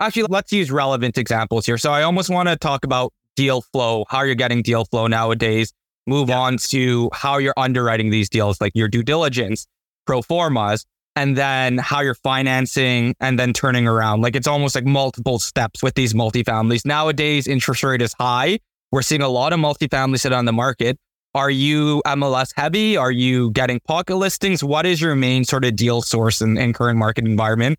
[0.01, 1.79] actually, let's use relevant examples here.
[1.79, 5.73] So I almost want to talk about deal flow, how you're getting deal flow nowadays,
[6.07, 6.39] move yeah.
[6.39, 9.67] on to how you're underwriting these deals, like your due diligence,
[10.07, 14.21] pro formas and then how you're financing and then turning around.
[14.23, 16.85] Like it's almost like multiple steps with these multifamilies.
[16.85, 18.59] Nowadays, interest rate is high.
[18.91, 20.99] We're seeing a lot of multifamily sit on the market.
[21.35, 22.97] Are you MLS heavy?
[22.97, 24.63] Are you getting pocket listings?
[24.63, 27.77] What is your main sort of deal source in, in current market environment?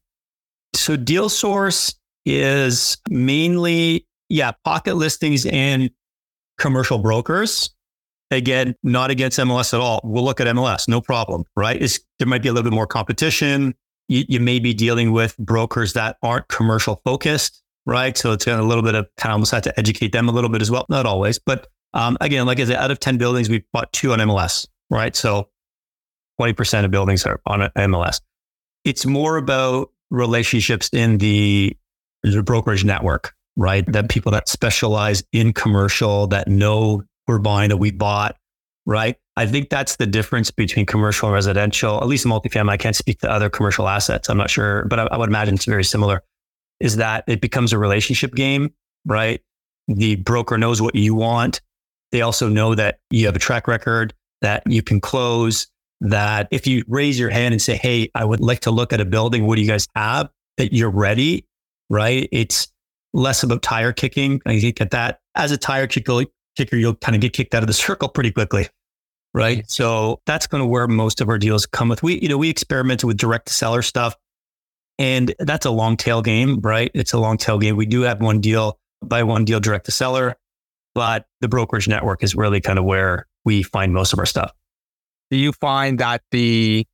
[0.74, 1.96] So deal source
[2.26, 5.90] is mainly, yeah, pocket listings and
[6.58, 7.70] commercial brokers.
[8.32, 10.02] Again, not against MLS at all.
[10.04, 11.80] We'll look at MLS, no problem, right?
[11.80, 13.76] It's, there might be a little bit more competition.
[14.08, 18.18] You, you may be dealing with brokers that aren't commercial focused, right?
[18.18, 20.50] So it's a little bit of kind of almost have to educate them a little
[20.50, 20.86] bit as well.
[20.90, 24.12] Not always, but um, again, like I said, out of 10 buildings, we bought two
[24.12, 25.16] on MLS, right?
[25.16, 25.50] So
[26.40, 28.22] 20% of buildings are on MLS.
[28.84, 31.76] It's more about relationships in the,
[32.24, 33.90] the brokerage network, right?
[33.92, 38.38] That people that specialize in commercial, that know we're buying that we bought,
[38.86, 39.16] right?
[39.38, 42.70] I think that's the difference between commercial and residential, at least multifamily.
[42.70, 44.30] I can't speak to other commercial assets.
[44.30, 46.22] I'm not sure, but I, I would imagine it's very similar.
[46.80, 48.74] Is that it becomes a relationship game,
[49.06, 49.42] right?
[49.88, 51.62] The broker knows what you want.
[52.12, 55.68] They also know that you have a track record that you can close.
[56.02, 59.02] That if you raise your hand and say, Hey, I would like to look at
[59.02, 60.30] a building, what do you guys have?
[60.58, 61.46] That you're ready,
[61.90, 62.28] right?
[62.32, 62.68] It's
[63.14, 64.42] less about tire kicking.
[64.46, 66.26] I think at that as a tire kicker,
[66.56, 68.68] kicker, you'll kind of get kicked out of the circle pretty quickly.
[69.34, 69.70] Right.
[69.70, 72.02] So that's kind of where most of our deals come with.
[72.02, 74.16] We, you know, we experimented with direct seller stuff
[74.98, 76.92] and that's a long tail game, right?
[76.94, 77.76] It's a long tail game.
[77.76, 80.36] We do have one deal, buy one deal direct to seller,
[80.94, 84.52] but the brokerage network is really kind of where we find most of our stuff.
[85.32, 86.86] Do you find that the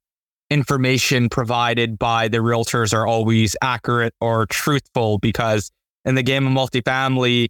[0.50, 5.20] information provided by the realtors are always accurate or truthful?
[5.20, 5.72] Because
[6.06, 7.50] in the game of multifamily,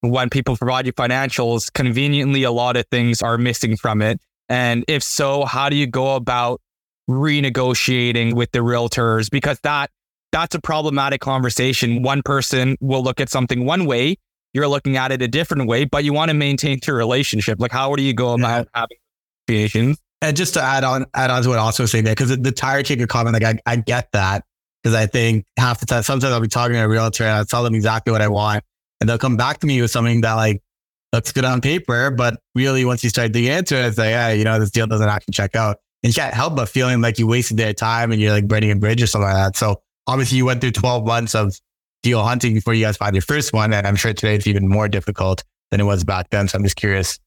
[0.00, 4.20] when people provide you financials, conveniently, a lot of things are missing from it.
[4.48, 6.60] And if so, how do you go about
[7.08, 9.30] renegotiating with the realtors?
[9.30, 9.90] Because that
[10.30, 12.02] that's a problematic conversation.
[12.02, 14.16] One person will look at something one way,
[14.52, 17.60] you're looking at it a different way, but you want to maintain your relationship.
[17.60, 18.80] Like, how do you go about yeah.
[18.80, 18.96] having
[19.48, 19.98] negotiations?
[20.20, 22.36] And just to add on, add on to what I also saying there, because the,
[22.36, 24.44] the tire kicker comment, like I, I get that
[24.82, 27.44] because I think half the time, sometimes I'll be talking to a realtor and I'll
[27.44, 28.64] tell them exactly what I want,
[29.00, 30.62] and they'll come back to me with something that like
[31.12, 34.30] looks good on paper, but really once you start digging into it, it's like, yeah,
[34.30, 35.78] you know, this deal doesn't actually check out.
[36.02, 38.70] And you can't help but feeling like you wasted their time and you're like burning
[38.70, 39.56] a bridge or something like that.
[39.56, 41.58] So obviously you went through 12 months of
[42.02, 43.72] deal hunting before you guys found your first one.
[43.72, 46.46] And I'm sure today it's even more difficult than it was back then.
[46.46, 47.18] So I'm just curious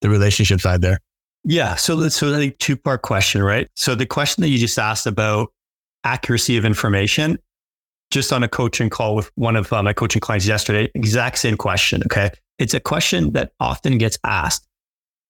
[0.00, 0.98] the relationship side there.
[1.44, 1.76] Yeah.
[1.76, 3.68] So, so I think two part question, right?
[3.76, 5.52] So the question that you just asked about
[6.02, 7.38] accuracy of information,
[8.10, 11.56] just on a coaching call with one of uh, my coaching clients yesterday, exact same
[11.56, 12.02] question.
[12.04, 12.30] Okay.
[12.58, 14.66] It's a question that often gets asked.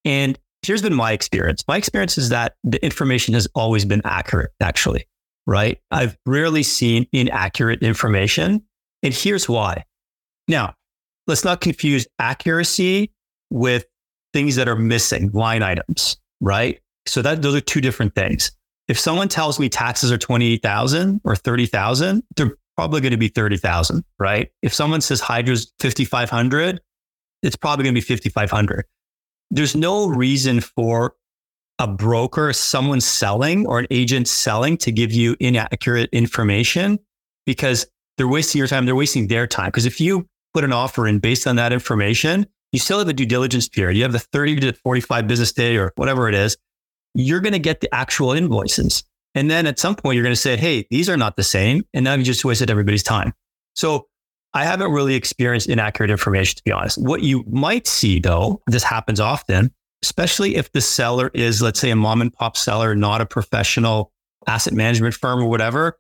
[0.05, 1.65] And here's been my experience.
[1.67, 5.09] My experience is that the information has always been accurate, actually,
[5.47, 5.79] right?
[5.91, 8.63] I've rarely seen inaccurate information.
[9.03, 9.85] And here's why.
[10.49, 10.75] Now,
[11.27, 13.13] let's not confuse accuracy
[13.51, 13.87] with
[14.33, 16.81] things that are missing, line items, right?
[17.07, 18.53] So that those are two different things.
[18.89, 24.05] If someone tells me taxes are 28,000 or 30,000, they're probably going to be 30,000,
[24.19, 24.51] right?
[24.63, 26.81] If someone says Hydro's 5,500,
[27.43, 28.85] it's probably going to be 5,500.
[29.51, 31.15] There's no reason for
[31.79, 36.99] a broker, someone selling or an agent selling to give you inaccurate information
[37.45, 37.87] because
[38.17, 38.87] they're wasting your time.
[38.87, 39.67] They're wasting their time.
[39.67, 43.13] Because if you put an offer in based on that information, you still have a
[43.13, 43.97] due diligence period.
[43.97, 46.57] You have the 30 to 45 business day or whatever it is.
[47.15, 49.05] You're going to get the actual invoices.
[49.37, 51.85] And then at some point, you're going to say, hey, these are not the same.
[51.95, 53.35] And now you just wasted everybody's time.
[53.75, 54.09] So
[54.55, 56.97] I haven't really experienced inaccurate information, to be honest.
[56.97, 59.71] What you might see, though, this happens often,
[60.03, 64.11] especially if the seller is, let's say, a mom and pop seller, not a professional
[64.47, 65.99] asset management firm or whatever.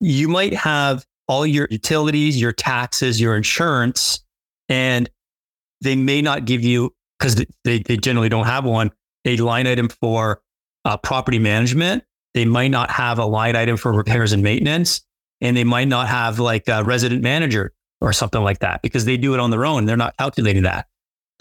[0.00, 4.24] You might have all your utilities, your taxes, your insurance,
[4.68, 5.10] and
[5.80, 8.92] they may not give you, because they, they generally don't have one,
[9.24, 10.40] a line item for
[10.84, 12.04] uh, property management.
[12.34, 15.02] They might not have a line item for repairs and maintenance,
[15.40, 19.16] and they might not have like a resident manager or something like that because they
[19.16, 19.84] do it on their own.
[19.84, 20.86] They're not calculating that.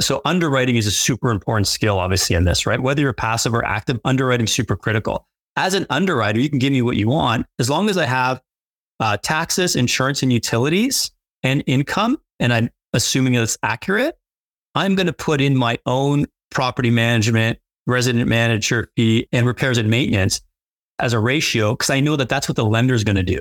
[0.01, 2.79] So underwriting is a super important skill, obviously, in this, right?
[2.79, 5.27] Whether you're passive or active, underwriting super critical.
[5.56, 8.41] As an underwriter, you can give me what you want as long as I have
[8.99, 11.12] uh, taxes, insurance, and utilities
[11.43, 14.17] and income, and I'm assuming it's accurate.
[14.75, 19.89] I'm going to put in my own property management, resident manager fee, and repairs and
[19.89, 20.41] maintenance
[21.03, 23.39] as a ratio because I know that that's what the lender is going to do.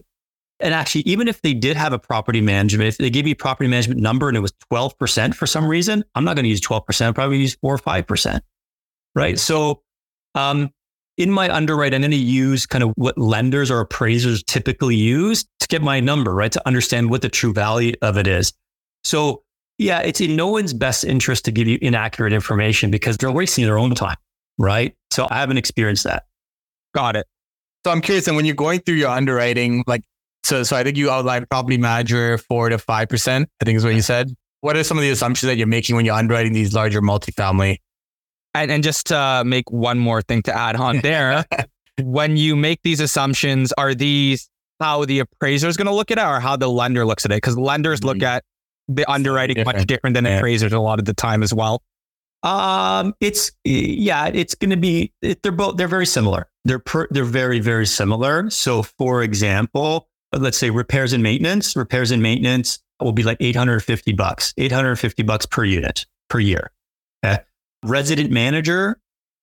[0.60, 3.68] And actually, even if they did have a property management, if they give you property
[3.68, 7.06] management number and it was 12% for some reason, I'm not going to use 12%,
[7.06, 8.40] I'll probably use four or 5%.
[9.14, 9.38] Right.
[9.38, 9.82] So,
[10.34, 10.70] um,
[11.18, 15.44] in my underwrite, I'm going to use kind of what lenders or appraisers typically use
[15.60, 16.50] to get my number, right?
[16.52, 18.52] To understand what the true value of it is.
[19.04, 19.42] So
[19.78, 23.64] yeah, it's in no one's best interest to give you inaccurate information because they're wasting
[23.64, 24.16] their own time,
[24.58, 24.94] right?
[25.10, 26.24] So I haven't experienced that.
[26.94, 27.26] Got it.
[27.84, 30.02] So I'm curious, and when you're going through your underwriting, like,
[30.44, 33.48] so, so I think you outlined property manager four to five percent.
[33.60, 34.32] I think is what you said.
[34.60, 37.78] What are some of the assumptions that you're making when you're underwriting these larger multifamily?
[38.54, 41.44] And, and just to make one more thing to add on there,
[42.00, 46.18] when you make these assumptions, are these how the appraiser is going to look at
[46.18, 47.36] it or how the lender looks at it?
[47.36, 48.08] Because lenders mm-hmm.
[48.08, 48.44] look at
[48.88, 49.78] the underwriting different.
[49.78, 50.38] much different than yeah.
[50.38, 51.82] appraisers a lot of the time as well.
[52.42, 55.12] Um, it's yeah, it's going to be.
[55.22, 55.76] It, they're both.
[55.76, 56.48] They're very similar.
[56.64, 58.50] They're per, they're very very similar.
[58.50, 61.76] So, for example, let's say repairs and maintenance.
[61.76, 64.54] Repairs and maintenance will be like eight hundred fifty bucks.
[64.58, 66.72] Eight hundred fifty bucks per unit per year.
[67.24, 67.42] Okay.
[67.84, 68.98] Resident manager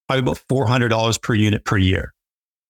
[0.09, 2.13] probably about four hundred dollars per unit per year.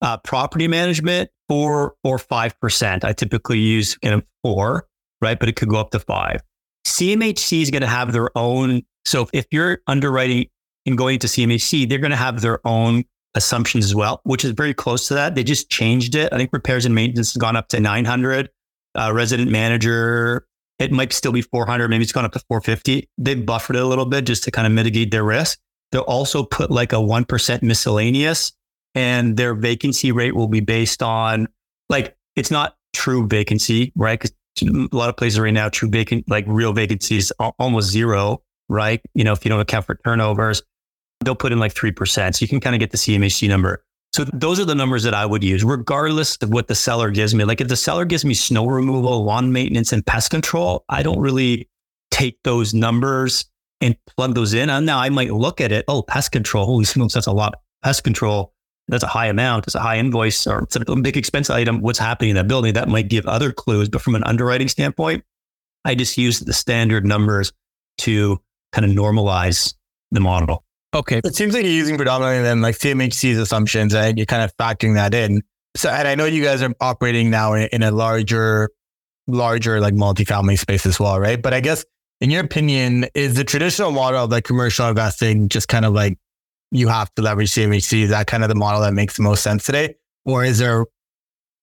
[0.02, 3.04] Uh, property management four or five percent.
[3.04, 4.88] I typically use you know, four,
[5.22, 5.40] right?
[5.40, 6.42] But it could go up to five.
[6.86, 8.84] CMHC is going to have their own.
[9.06, 10.48] So if you're underwriting
[10.86, 13.04] and going to CMHC, they're going to have their own
[13.36, 15.36] assumptions as well, which is very close to that.
[15.36, 16.32] They just changed it.
[16.34, 18.50] I think repairs and maintenance has gone up to 900.
[18.96, 20.48] Uh, resident manager,
[20.80, 21.90] it might still be 400.
[21.90, 23.08] Maybe it's gone up to 450.
[23.18, 25.60] They've buffered it a little bit just to kind of mitigate their risk.
[25.92, 28.52] They'll also put like a 1% miscellaneous
[28.96, 31.48] and their vacancy rate will be based on
[31.90, 34.20] like, it's not true vacancy, right?
[34.20, 39.02] Because a lot of places right now, true vacant, like real vacancies, almost zero, right?
[39.14, 40.62] You know, if you don't account for turnovers,
[41.24, 42.36] they'll put in like 3%.
[42.36, 43.84] So you can kind of get the CMHC number.
[44.14, 47.36] So those are the numbers that I would use, regardless of what the seller gives
[47.36, 47.44] me.
[47.44, 51.20] Like if the seller gives me snow removal, lawn maintenance, and pest control, I don't
[51.20, 51.70] really
[52.10, 53.46] take those numbers
[53.82, 54.70] and plug those in.
[54.70, 55.86] And now I might look at it.
[55.88, 56.66] Oh, pest control.
[56.66, 57.56] Holy smokes, that's a lot.
[57.84, 58.54] Pest control.
[58.88, 59.68] That's a high amount.
[59.68, 61.82] It's a high invoice or it's a big expense item.
[61.82, 62.74] What's happening in that building?
[62.74, 63.88] That might give other clues.
[63.88, 65.24] But from an underwriting standpoint,
[65.86, 67.54] I just use the standard numbers
[68.00, 69.74] to kind of normalize
[70.12, 70.64] the model.
[70.94, 71.22] Okay.
[71.24, 74.96] It seems like you're using predominantly then like CMHC's assumptions and you're kind of factoring
[74.96, 75.44] that in.
[75.76, 78.72] So, and I know you guys are operating now in, in a larger,
[79.28, 81.40] larger like multifamily space as well, right?
[81.40, 81.86] But I guess
[82.22, 86.18] in your opinion, is the traditional model of like commercial investing just kind of like
[86.72, 88.04] you have to leverage CMHC?
[88.04, 89.96] Is that kind of the model that makes the most sense today?
[90.26, 90.86] Or is there,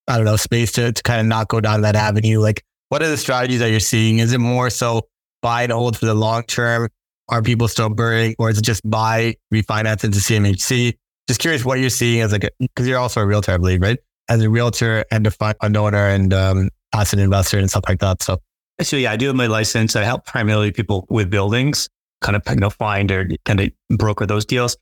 [0.09, 2.41] I don't know, space to, to kind of not go down that avenue?
[2.41, 4.19] Like, what are the strategies that you're seeing?
[4.19, 5.09] Is it more so
[5.43, 6.89] buy and hold for the long term?
[7.29, 10.95] Are people still burning, or is it just buy, refinance into CMHC?
[11.27, 13.99] Just curious what you're seeing as like, because you're also a realtor, I believe, right?
[14.29, 18.23] As a realtor and a fund owner and um, asset investor and stuff like that.
[18.23, 18.39] So,
[18.81, 19.97] so yeah, I do have my license.
[19.97, 21.89] I help primarily people with buildings,
[22.21, 24.77] kind of you know find or kind of broker those deals.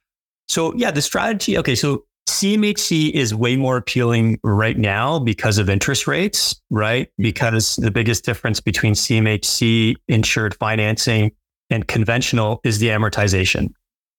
[0.49, 1.57] So yeah, the strategy.
[1.59, 2.05] Okay, so
[2.45, 7.09] CMHC is way more appealing right now because of interest rates, right?
[7.17, 11.33] Because the biggest difference between CMHC insured financing
[11.71, 13.73] and conventional is the amortization.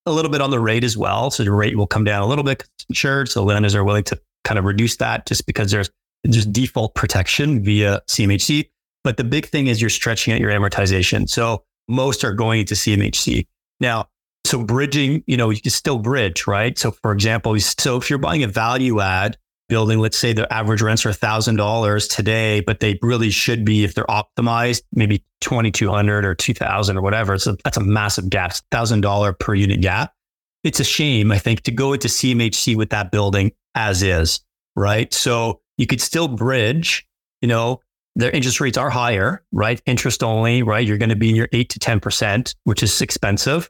[0.08, 1.30] A little bit on the rate as well.
[1.30, 3.30] So the rate will come down a little bit insured.
[3.30, 5.92] So lenders are willing to kind of reduce that just because there's
[6.24, 8.72] there's default protection via CMHC.
[9.04, 11.30] But the big thing is you're stretching out your amortization.
[11.30, 13.46] So most are going to CMHC.
[13.80, 14.08] Now,
[14.46, 16.78] so bridging, you know, you can still bridge, right?
[16.78, 20.82] So for example, so if you're buying a value add building, let's say the average
[20.82, 26.36] rents are $1,000 today, but they really should be, if they're optimized, maybe 2,200 or
[26.36, 27.38] 2,000 or whatever.
[27.38, 30.14] So that's a massive gap, $1,000 per unit gap.
[30.64, 34.40] It's a shame, I think, to go into CMHC with that building as is,
[34.76, 35.14] right?
[35.14, 37.08] So you could still bridge,
[37.42, 37.82] you know,
[38.16, 39.82] their interest rates are higher, right?
[39.86, 40.88] Interest only, right?
[40.88, 43.70] You're going to be in your eight to 10%, which is expensive.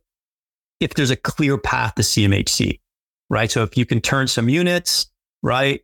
[0.80, 2.80] If there's a clear path to CMHC,
[3.30, 3.50] right?
[3.50, 5.08] So if you can turn some units,
[5.42, 5.82] right?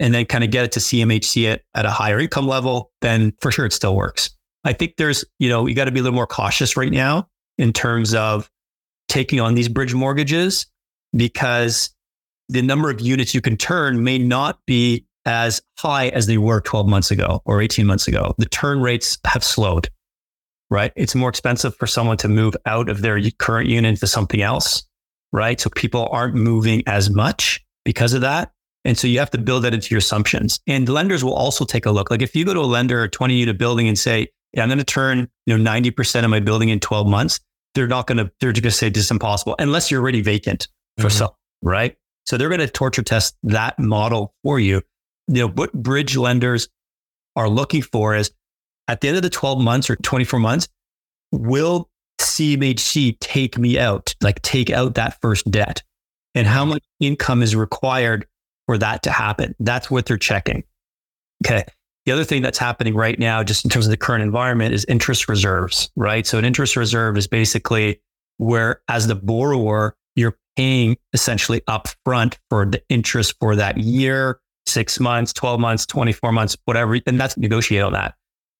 [0.00, 3.32] And then kind of get it to CMHC at, at a higher income level, then
[3.40, 4.30] for sure it still works.
[4.64, 7.28] I think there's, you know, you got to be a little more cautious right now
[7.58, 8.50] in terms of
[9.08, 10.66] taking on these bridge mortgages
[11.16, 11.94] because
[12.48, 16.60] the number of units you can turn may not be as high as they were
[16.60, 18.34] 12 months ago or 18 months ago.
[18.38, 19.88] The turn rates have slowed,
[20.74, 20.92] right?
[20.96, 24.82] It's more expensive for someone to move out of their current unit to something else,
[25.32, 25.60] right?
[25.60, 28.50] So people aren't moving as much because of that.
[28.84, 30.60] And so you have to build that into your assumptions.
[30.66, 32.10] And lenders will also take a look.
[32.10, 34.68] Like if you go to a lender, a 20 unit building and say, yeah, I'm
[34.68, 37.40] going to turn, you know, 90% of my building in 12 months,
[37.74, 40.22] they're not going to, they're just going to say this is impossible unless you're already
[40.22, 41.18] vacant for mm-hmm.
[41.18, 41.30] some,
[41.62, 41.96] right?
[42.26, 44.82] So they're going to torture test that model for you.
[45.28, 46.68] You know, what bridge lenders
[47.36, 48.32] are looking for is
[48.88, 50.68] at the end of the 12 months or 24 months,
[51.32, 51.88] will
[52.20, 55.82] CMHC take me out, like take out that first debt?
[56.34, 58.26] And how much income is required
[58.66, 59.54] for that to happen.
[59.60, 60.64] That's what they're checking.
[61.44, 61.64] Okay.
[62.06, 64.84] The other thing that's happening right now, just in terms of the current environment, is
[64.86, 66.26] interest reserves, right?
[66.26, 68.00] So an interest reserve is basically
[68.36, 75.00] where, as the borrower, you're paying essentially upfront for the interest for that year, six
[75.00, 76.98] months, 12 months, 24 months, whatever.
[77.06, 78.14] And that's negotiate on that.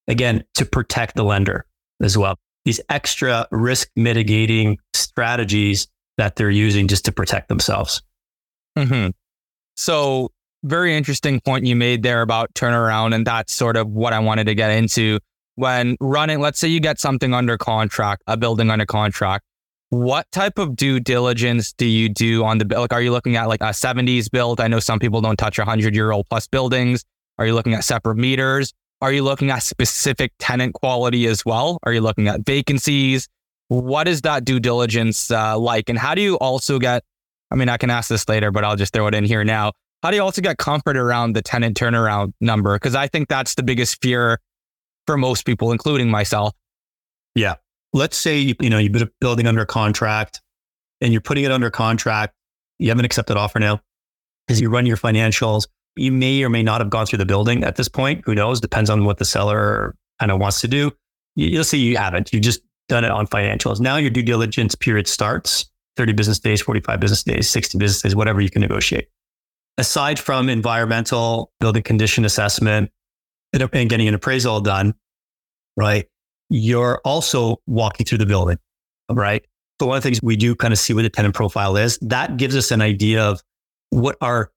[0.09, 1.67] Again, to protect the lender
[2.03, 2.37] as well.
[2.65, 5.89] These extra risk mitigating strategies
[6.19, 8.03] that they're using just to protect themselves.
[8.77, 9.11] Mm-hmm.
[9.77, 10.31] So,
[10.63, 13.15] very interesting point you made there about turnaround.
[13.15, 15.19] And that's sort of what I wanted to get into
[15.57, 16.41] when running.
[16.41, 19.45] Let's say you get something under contract, a building under contract.
[19.91, 22.93] What type of due diligence do you do on the like?
[22.93, 24.61] Are you looking at like a 70s build?
[24.61, 27.05] I know some people don't touch 100 year old plus buildings.
[27.39, 28.73] Are you looking at separate meters?
[29.05, 31.79] Are you looking at specific tenant quality as well?
[31.83, 33.29] Are you looking at vacancies?
[33.69, 35.91] What is that due diligence uh, like?
[35.91, 37.05] And how do you also get
[37.51, 39.73] I mean, I can ask this later, but I'll just throw it in here now.
[40.03, 42.77] How do you also get comfort around the tenant turnaround number?
[42.77, 44.41] Because I think that's the biggest fear
[45.07, 46.55] for most people, including myself.
[47.35, 47.57] Yeah.
[47.93, 50.41] Let's say, you know, you've been building under contract
[51.03, 52.33] and you're putting it under contract.
[52.79, 53.83] You haven't accepted offer now
[54.47, 55.69] because you run your financials.
[55.97, 58.23] You may or may not have gone through the building at this point.
[58.25, 58.61] Who knows?
[58.61, 60.91] Depends on what the seller kind of wants to do.
[61.37, 62.33] You'll see you haven't.
[62.33, 63.81] You've just done it on financials.
[63.81, 68.17] Now your due diligence period starts 30 business days, 45 business days, 60 business days,
[68.17, 69.09] whatever you can negotiate.
[69.79, 72.91] Aside from environmental building condition assessment
[73.53, 74.95] and, getting an appraisal done,
[75.77, 76.07] right?
[76.51, 78.59] You're also walking through the building,
[79.11, 79.45] right?
[79.81, 81.99] So one of the things we do kind of see what the tenant profile is,
[82.03, 83.43] that gives us an idea of
[83.91, 84.51] what our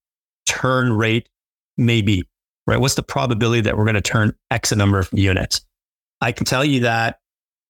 [0.48, 1.30] turn rate
[1.78, 2.28] may be,
[2.66, 2.80] right?
[2.80, 5.62] What's the probability that we're going to turn X number of units?
[6.22, 7.20] I can tell you that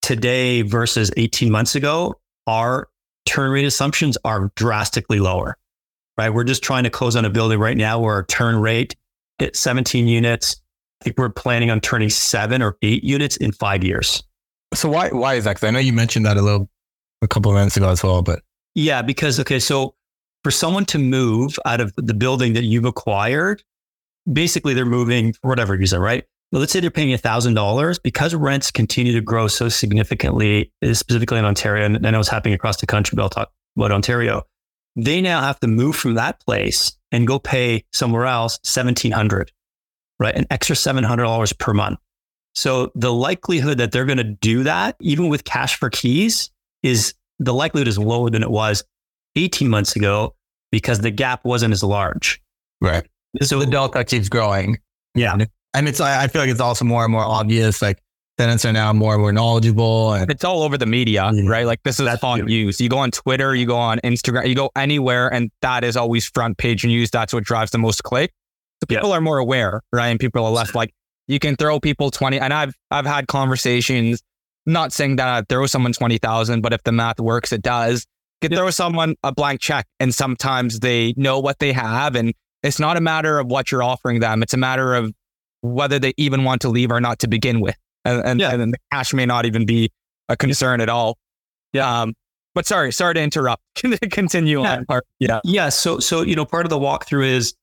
[0.02, 2.16] today versus 18 months ago,
[2.48, 2.88] our
[3.26, 5.58] turn rate assumptions are drastically lower,
[6.18, 6.30] right?
[6.30, 8.96] We're just trying to close on a building right now where our turn rate
[9.40, 10.62] hit 17 units.
[11.02, 14.24] I think we're planning on turning seven or eight units in five years.
[14.74, 15.56] So why why is that?
[15.56, 16.70] Because I know you mentioned that a little
[17.22, 18.42] a couple of minutes ago as well, but
[18.76, 19.96] yeah, because okay, so
[20.48, 23.62] for someone to move out of the building that you've acquired,
[24.32, 26.24] basically they're moving for whatever reason, right?
[26.54, 31.38] Well, let's say they're paying $1,000 because rents continue to grow so significantly, eh, specifically
[31.38, 34.44] in Ontario, and I know it's happening across the country, but I'll talk about Ontario.
[34.96, 39.52] They now have to move from that place and go pay somewhere else 1700
[40.18, 40.34] right?
[40.34, 42.00] An extra $700 per month.
[42.56, 46.52] So the likelihood that they're going to do that, even with cash for keys,
[46.84, 48.82] is the likelihood is lower than it was
[49.36, 50.36] 18 months ago
[50.72, 52.42] because the gap wasn't as large.
[52.82, 53.06] Right.
[53.42, 54.78] So the delta keeps growing.
[55.16, 55.38] Yeah.
[55.74, 57.82] And it's, I feel like it's also more and more obvious.
[57.82, 58.02] Like
[58.38, 60.14] tenants are now more and more knowledgeable.
[60.14, 61.50] And it's all over the media, yeah.
[61.50, 61.66] right?
[61.66, 62.80] Like this is That's font use.
[62.80, 66.28] You go on Twitter, you go on Instagram, you go anywhere, and that is always
[66.28, 67.10] front page news.
[67.12, 68.32] That's what drives the most click.
[68.82, 69.18] So people yeah.
[69.18, 70.08] are more aware, right?
[70.08, 70.94] And people are less like,
[71.28, 72.40] you can throw people 20.
[72.40, 74.22] And I've, I've had conversations,
[74.66, 78.06] not saying that I throw someone 20,000, but if the math works, it does.
[78.42, 82.16] You can throw someone a blank check and sometimes they know what they have.
[82.16, 82.34] And
[82.64, 84.44] it's not a matter of what you're offering them.
[84.44, 85.12] It's a matter of
[85.62, 87.76] whether they even want to leave or not to begin with.
[88.06, 88.54] And, and, yeah.
[88.54, 89.92] and the cash may not even be
[90.30, 91.18] a concern at all.
[91.74, 92.02] Yeah.
[92.02, 92.14] Um,
[92.54, 93.62] but sorry, sorry to interrupt.
[94.12, 94.82] Continue yeah.
[94.90, 95.02] on.
[95.20, 95.40] Yeah.
[95.44, 95.70] Yeah.
[95.70, 97.56] So, so, you know, part of the walkthrough is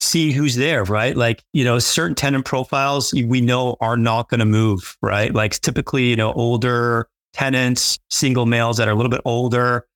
[0.00, 1.16] see who's there, right?
[1.16, 5.32] Like, you know, certain tenant profiles we know are not going to move, right?
[5.34, 9.86] Like typically, you know, older tenants, single males that are a little bit older,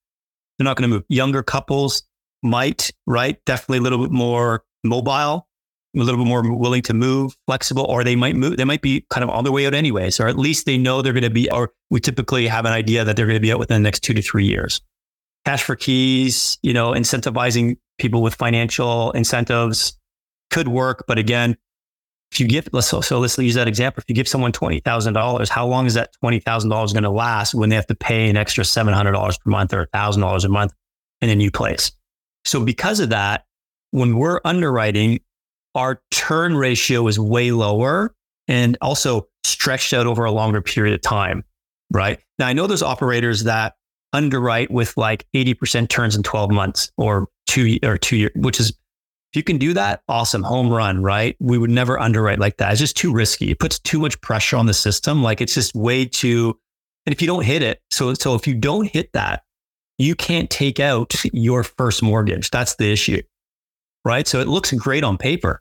[0.59, 1.05] they're not going to move.
[1.09, 2.03] Younger couples
[2.43, 3.43] might, right?
[3.47, 5.49] Definitely a little bit more mobile,
[5.97, 9.07] a little bit more willing to move, flexible, or they might move, they might be
[9.11, 11.31] kind of on their way out anyways, or at least they know they're going to
[11.31, 13.87] be, or we typically have an idea that they're going to be out within the
[13.87, 14.81] next two to three years.
[15.45, 19.99] Cash for keys, you know, incentivizing people with financial incentives
[20.51, 21.05] could work.
[21.07, 21.57] But again,
[22.35, 24.01] if you give, let's, so, let's use that example.
[24.01, 27.76] If you give someone $20,000, how long is that $20,000 going to last when they
[27.76, 30.72] have to pay an extra $700 per month or $1,000 a month
[31.20, 31.93] in a new place?
[32.45, 33.45] So because of that,
[33.93, 35.20] when we're underwriting,
[35.76, 38.12] our turn ratio is way lower
[38.49, 41.45] and also stretched out over a longer period of time,
[41.93, 42.18] right?
[42.41, 43.76] Now, I know there's operators that
[44.12, 48.76] underwrite with like 80% turns in 12 months or two or two years, which is
[49.35, 51.37] if you can do that, awesome, home run, right?
[51.41, 52.70] We would never underwrite like that.
[52.70, 53.51] It's just too risky.
[53.51, 55.24] It puts too much pressure on the system.
[55.24, 56.57] Like it's just way too.
[57.05, 59.43] And if you don't hit it, so so if you don't hit that,
[59.99, 62.51] you can't take out your first mortgage.
[62.51, 63.22] That's the issue,
[64.05, 64.28] right?
[64.28, 65.61] So it looks great on paper,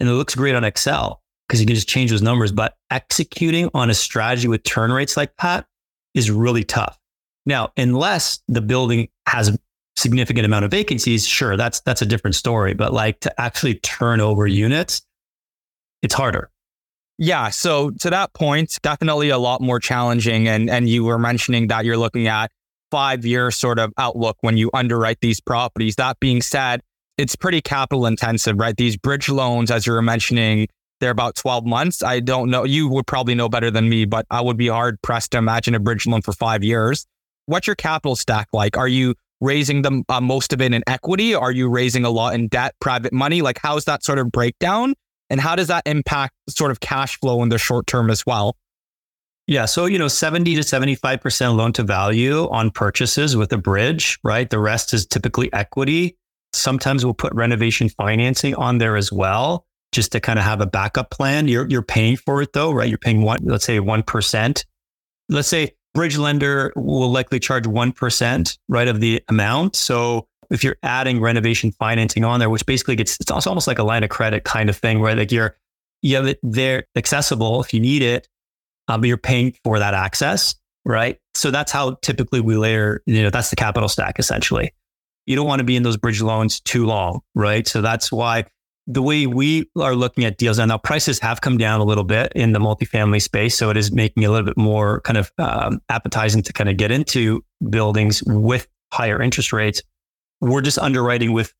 [0.00, 2.50] and it looks great on Excel because you can just change those numbers.
[2.50, 5.64] But executing on a strategy with turn rates like that
[6.12, 6.98] is really tough.
[7.46, 9.56] Now, unless the building has
[9.96, 12.74] significant amount of vacancies, sure, that's that's a different story.
[12.74, 15.02] But like to actually turn over units,
[16.02, 16.50] it's harder.
[17.18, 17.50] Yeah.
[17.50, 20.48] So to that point, definitely a lot more challenging.
[20.48, 22.50] And and you were mentioning that you're looking at
[22.90, 25.96] five year sort of outlook when you underwrite these properties.
[25.96, 26.80] That being said,
[27.18, 28.76] it's pretty capital intensive, right?
[28.76, 30.68] These bridge loans, as you were mentioning,
[31.00, 32.02] they're about 12 months.
[32.02, 32.64] I don't know.
[32.64, 35.74] You would probably know better than me, but I would be hard pressed to imagine
[35.74, 37.06] a bridge loan for five years
[37.46, 38.76] what's your capital stack like?
[38.76, 41.34] Are you raising the uh, most of it in equity?
[41.34, 43.42] Are you raising a lot in debt, private money?
[43.42, 44.94] Like, how's that sort of breakdown?
[45.28, 48.56] And how does that impact sort of cash flow in the short term as well?
[49.46, 49.64] Yeah.
[49.64, 54.48] So, you know, 70 to 75% loan to value on purchases with a bridge, right?
[54.48, 56.16] The rest is typically equity.
[56.52, 60.66] Sometimes we'll put renovation financing on there as well, just to kind of have a
[60.66, 61.48] backup plan.
[61.48, 62.88] You're, you're paying for it though, right?
[62.88, 64.64] You're paying one, let's say 1%.
[65.28, 69.76] Let's say bridge lender will likely charge 1%, right, of the amount.
[69.76, 73.82] So if you're adding renovation financing on there, which basically gets, it's almost like a
[73.82, 75.56] line of credit kind of thing where like you're,
[76.02, 78.28] you have it there accessible if you need it,
[78.88, 81.18] um, but you're paying for that access, right?
[81.34, 84.72] So that's how typically we layer, you know, that's the capital stack essentially.
[85.26, 87.66] You don't want to be in those bridge loans too long, right?
[87.66, 88.46] So that's why
[88.86, 92.32] the way we are looking at deals now, prices have come down a little bit
[92.34, 93.56] in the multifamily space.
[93.56, 96.76] So it is making a little bit more kind of um, appetizing to kind of
[96.76, 99.82] get into buildings with higher interest rates.
[100.40, 101.54] We're just underwriting with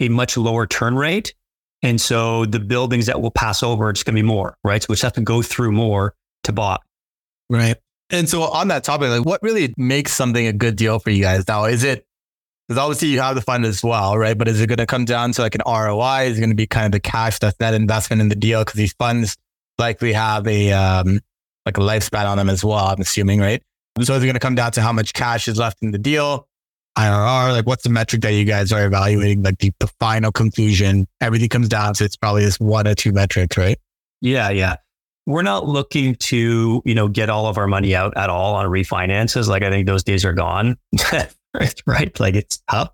[0.00, 1.34] a much lower turn rate.
[1.82, 4.82] And so the buildings that will pass over, it's going to be more, right?
[4.82, 6.78] So we just have to go through more to buy.
[7.50, 7.76] Right.
[8.08, 11.22] And so on that topic, like what really makes something a good deal for you
[11.22, 11.64] guys now?
[11.64, 12.06] Is it
[12.66, 14.36] Because obviously you have the fund as well, right?
[14.36, 16.24] But is it going to come down to like an ROI?
[16.24, 18.60] Is it going to be kind of the cash that's net investment in the deal?
[18.62, 19.36] Because these funds
[19.78, 21.20] likely have a um,
[21.66, 22.86] like a lifespan on them as well.
[22.86, 23.62] I'm assuming, right?
[24.02, 25.98] So is it going to come down to how much cash is left in the
[25.98, 26.48] deal?
[26.96, 29.42] IRR, like what's the metric that you guys are evaluating?
[29.42, 33.12] Like the, the final conclusion, everything comes down to it's probably this one or two
[33.12, 33.78] metrics, right?
[34.20, 34.76] Yeah, yeah.
[35.26, 38.66] We're not looking to, you know, get all of our money out at all on
[38.66, 39.48] refinances.
[39.48, 40.76] Like I think those days are gone.
[41.86, 42.18] right?
[42.20, 42.90] Like it's tough.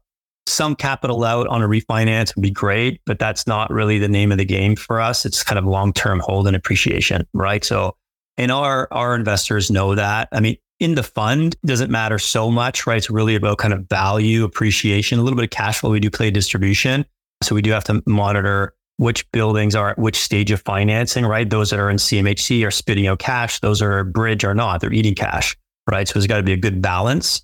[0.47, 4.33] Some capital out on a refinance would be great, but that's not really the name
[4.33, 5.25] of the game for us.
[5.25, 7.65] It's kind of long-term hold and appreciation, right?
[7.65, 7.97] So,
[8.37, 10.29] and our our investors know that.
[10.33, 12.97] I mean, in the fund doesn't matter so much, right?
[12.97, 15.91] It's really about kind of value appreciation, a little bit of cash flow.
[15.91, 17.05] We do play distribution.
[17.43, 21.49] So we do have to monitor which buildings are at which stage of financing, right?
[21.49, 23.61] Those that are in CMHC are spitting out cash.
[23.61, 24.81] Those are bridge or not.
[24.81, 25.57] They're eating cash,
[25.91, 26.07] right?
[26.07, 27.43] So there's got to be a good balance.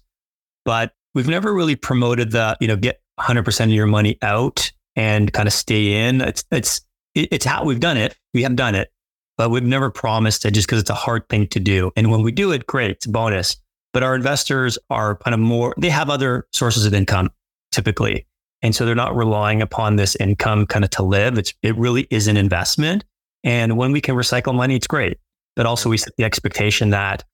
[0.66, 5.32] But we've never really promoted the, you know, get 100% of your money out and
[5.32, 6.20] kind of stay in.
[6.20, 6.80] It's, it's,
[7.14, 8.16] it's how we've done it.
[8.32, 8.90] We have done it
[9.36, 11.90] but we've never promised it just because it's a hard thing to do.
[11.96, 13.56] And when we do it, great, it's a bonus.
[13.92, 17.30] But our investors are kind of more, they have other sources of income
[17.72, 18.26] typically.
[18.62, 21.38] And so they're not relying upon this income kind of to live.
[21.38, 23.04] It's, it really is an investment.
[23.44, 25.18] And when we can recycle money, it's great.
[25.54, 27.24] But also we set the expectation that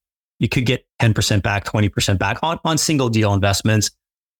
[0.43, 3.91] you could get 10% back, 20% back on, on single deal investments.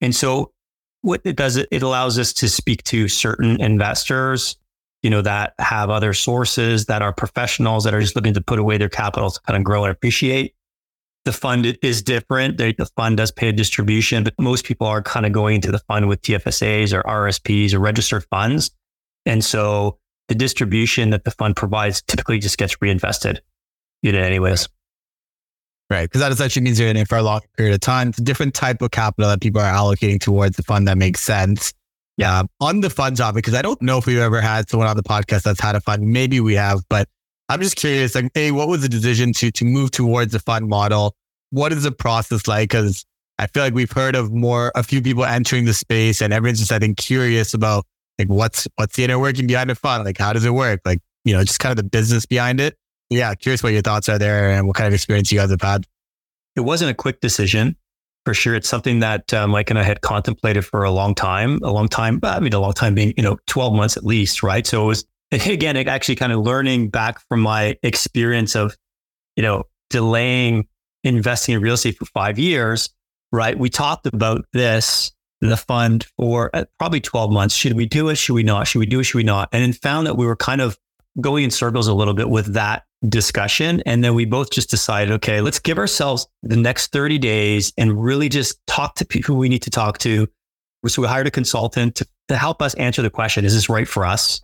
[0.03, 0.53] And so
[1.01, 4.57] what it does, it allows us to speak to certain investors
[5.03, 8.59] you know, that have other sources that are professionals that are just looking to put
[8.59, 10.55] away their capital to kind of grow and appreciate.
[11.25, 12.59] The fund is different.
[12.59, 15.79] The fund does pay a distribution, but most people are kind of going into the
[15.81, 18.71] fund with TFSAs or RSPs or registered funds.
[19.27, 19.99] And so
[20.29, 23.43] the distribution that the fund provides typically just gets reinvested,
[24.03, 24.69] you know, anyways.
[25.93, 26.05] Right.
[26.05, 28.09] Because that essentially means you're in it for a long period of time.
[28.09, 31.21] It's a different type of capital that people are allocating towards the fund that makes
[31.21, 31.75] sense.
[32.17, 32.39] Yeah.
[32.39, 34.97] Um, on the fund topic, because I don't know if we've ever had someone on
[34.97, 36.03] the podcast that's had a fund.
[36.07, 37.11] Maybe we have, but
[37.51, 40.67] I'm just curious, like, hey, what was the decision to to move towards the fund
[40.67, 41.15] model?
[41.51, 42.71] What is the process like?
[42.71, 43.05] Because
[43.39, 46.61] I feel like we've heard of more a few people entering the space and everyone's
[46.61, 47.85] just I think curious about
[48.19, 50.07] like what's what's the inner working behind the fund?
[50.07, 50.81] Like how does it work?
[50.87, 52.79] Like, you know, just kind of the business behind it.
[53.13, 55.61] Yeah, curious what your thoughts are there and what kind of experience you guys have
[55.61, 55.87] had.
[56.57, 57.77] It wasn't a quick decision
[58.25, 58.55] for sure.
[58.55, 61.89] It's something that uh, Mike and I had contemplated for a long time, a long
[61.89, 64.67] time, I mean, a long time being, you know, 12 months at least, right?
[64.67, 68.77] So it was, again, actually kind of learning back from my experience of,
[69.37, 70.69] you know, delaying
[71.05, 72.89] investing in real estate for five years,
[73.31, 73.59] right?
[73.59, 77.55] We talked about this, the fund for uh, probably 12 months.
[77.55, 78.17] Should we do it?
[78.17, 78.69] Should we not?
[78.69, 79.05] Should we do it?
[79.05, 79.49] Should we not?
[79.53, 80.79] And then found that we were kind of
[81.21, 83.83] going in circles a little bit with that discussion.
[83.85, 88.03] And then we both just decided, okay, let's give ourselves the next 30 days and
[88.03, 90.29] really just talk to people we need to talk to.
[90.87, 93.87] So we hired a consultant to, to help us answer the question, is this right
[93.87, 94.41] for us?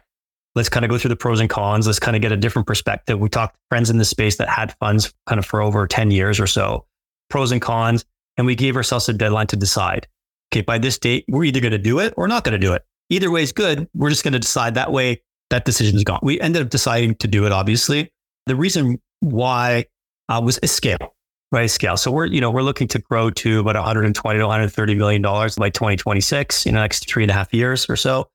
[0.55, 1.87] Let's kind of go through the pros and cons.
[1.87, 3.19] Let's kind of get a different perspective.
[3.19, 6.11] We talked to friends in the space that had funds kind of for over 10
[6.11, 6.87] years or so,
[7.31, 8.05] pros and cons.
[8.37, 10.07] And we gave ourselves a deadline to decide,
[10.53, 12.73] okay, by this date, we're either going to do it or not going to do
[12.73, 12.85] it.
[13.11, 13.89] Either way is good.
[13.95, 16.21] We're just going to decide that way that decision is gone.
[16.23, 18.13] We ended up deciding to do it, obviously.
[18.47, 19.87] The reason why
[20.29, 21.15] uh, was a scale,
[21.53, 21.71] right?
[21.71, 21.97] Scale.
[21.97, 25.57] So we're, you know, we're looking to grow to about 120 to 130 million dollars
[25.57, 28.29] by 2026 in the next three and a half years or so.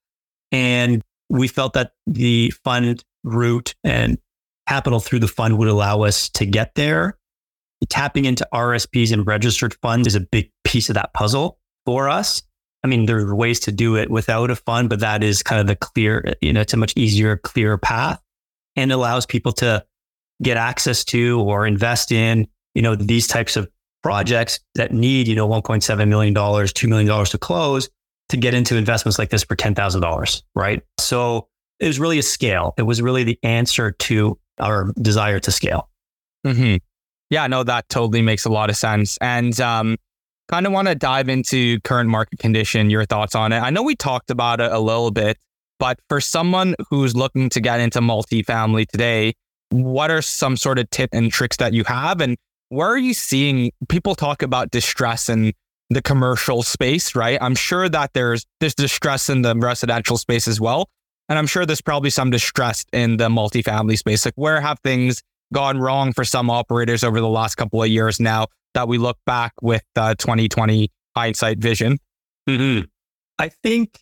[0.51, 4.17] And we felt that the fund route and
[4.67, 7.17] capital through the fund would allow us to get there.
[7.89, 12.41] Tapping into RSPs and registered funds is a big piece of that puzzle for us.
[12.83, 15.61] I mean, there are ways to do it without a fund, but that is kind
[15.61, 18.21] of the clear, you know, it's a much easier, clearer path
[18.75, 19.85] and allows people to
[20.41, 23.69] get access to or invest in, you know, these types of
[24.01, 27.89] projects that need, you know, $1.7 million, $2 million to close
[28.29, 30.81] to get into investments like this for $10,000, right?
[30.99, 31.47] So
[31.79, 32.73] it was really a scale.
[32.77, 35.89] It was really the answer to our desire to scale.
[36.45, 36.77] Mm-hmm.
[37.29, 39.17] Yeah, no, that totally makes a lot of sense.
[39.17, 39.97] And um,
[40.53, 43.57] kind of want to dive into current market condition, your thoughts on it.
[43.57, 45.39] I know we talked about it a little bit,
[45.79, 49.33] but for someone who's looking to get into multifamily today,
[49.71, 52.21] what are some sort of tip and tricks that you have?
[52.21, 52.37] And
[52.69, 55.53] where are you seeing people talk about distress in
[55.89, 57.39] the commercial space, right?
[57.41, 60.87] I'm sure that there's there's distress in the residential space as well.
[61.29, 64.23] And I'm sure there's probably some distress in the multifamily space.
[64.23, 68.19] Like where have things gone wrong for some operators over the last couple of years
[68.19, 71.97] now that we look back with uh, 2020 hindsight vision?
[72.49, 72.85] Mm-hmm.
[73.39, 73.99] I think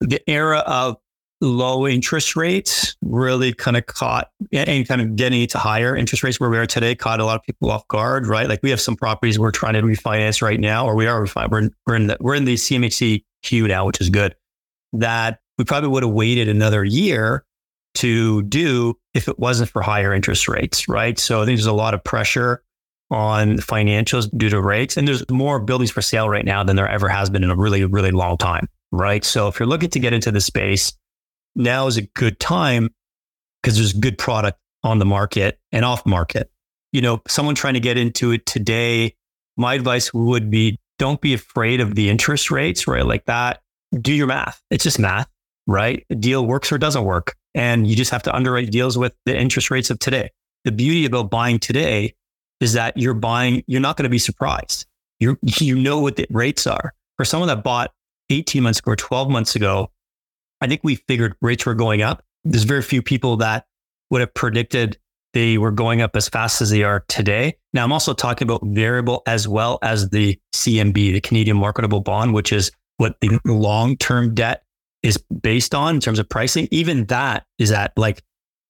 [0.00, 0.96] the era of
[1.40, 6.40] low interest rates really kind of caught and kind of getting to higher interest rates
[6.40, 8.48] where we are today caught a lot of people off guard, right?
[8.48, 11.58] Like we have some properties we're trying to refinance right now, or we are we're
[11.58, 14.34] in, we're in the we're in the CMHC queue now, which is good.
[14.92, 17.44] That we probably would have waited another year
[17.94, 21.18] to do if it wasn't for higher interest rates, right?
[21.18, 22.62] So I think there's a lot of pressure
[23.10, 26.88] on financials due to rates, and there's more buildings for sale right now than there
[26.88, 29.24] ever has been in a really really long time, right?
[29.24, 30.92] So if you're looking to get into the space
[31.56, 32.90] now is a good time
[33.62, 36.50] because there's good product on the market and off market.
[36.92, 39.14] You know, someone trying to get into it today,
[39.56, 43.04] my advice would be don't be afraid of the interest rates, right?
[43.04, 43.60] Like that.
[44.00, 44.60] Do your math.
[44.70, 45.28] It's just math,
[45.66, 46.04] right?
[46.10, 47.36] A deal works or doesn't work.
[47.54, 50.30] And you just have to underwrite deals with the interest rates of today.
[50.64, 52.14] The beauty about buying today
[52.60, 54.86] is that you're buying, you're not going to be surprised.
[55.20, 56.92] You you know what the rates are.
[57.16, 57.92] For someone that bought
[58.30, 59.90] 18 months ago or 12 months ago,
[60.60, 62.24] I think we figured rates were going up.
[62.44, 63.66] There's very few people that
[64.10, 64.98] would have predicted
[65.34, 67.56] they were going up as fast as they are today.
[67.72, 72.32] Now, I'm also talking about variable as well as the CMB, the Canadian Marketable Bond,
[72.32, 74.62] which is what the long term debt
[75.04, 76.66] is based on in terms of pricing.
[76.72, 78.22] Even that is at like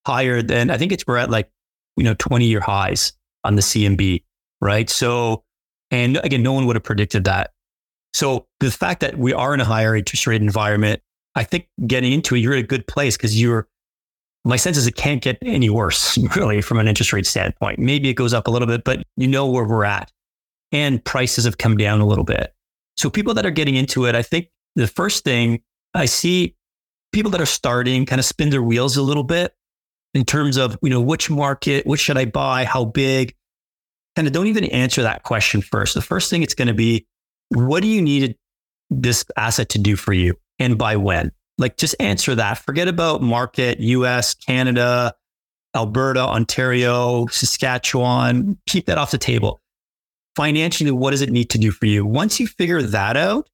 [0.06, 1.50] higher than, I think it's we're at like,
[1.96, 3.14] you know, 20 year highs
[3.44, 4.22] on the CMB,
[4.60, 4.90] right?
[4.90, 5.44] So,
[5.90, 7.52] and again, no one would have predicted that.
[8.12, 11.00] So the fact that we are in a higher interest rate environment
[11.34, 13.68] I think getting into it, you're in a good place because you're,
[14.44, 17.78] my sense is it can't get any worse, really, from an interest rate standpoint.
[17.78, 20.10] Maybe it goes up a little bit, but you know where we're at.
[20.72, 22.52] And prices have come down a little bit.
[22.96, 25.62] So people that are getting into it, I think the first thing
[25.94, 26.56] I see
[27.12, 29.54] people that are starting kind of spin their wheels a little bit
[30.12, 33.34] in terms of, you know, which market, what should I buy, how big?
[34.16, 35.94] Kind of don't even answer that question first.
[35.94, 37.06] The first thing it's going to be,
[37.48, 38.36] what do you need
[38.90, 40.34] this asset to do for you?
[40.58, 41.32] and by when?
[41.58, 42.58] Like just answer that.
[42.58, 45.14] Forget about market, US, Canada,
[45.74, 48.58] Alberta, Ontario, Saskatchewan.
[48.66, 49.60] Keep that off the table.
[50.36, 52.04] Financially, what does it need to do for you?
[52.04, 53.48] Once you figure that out,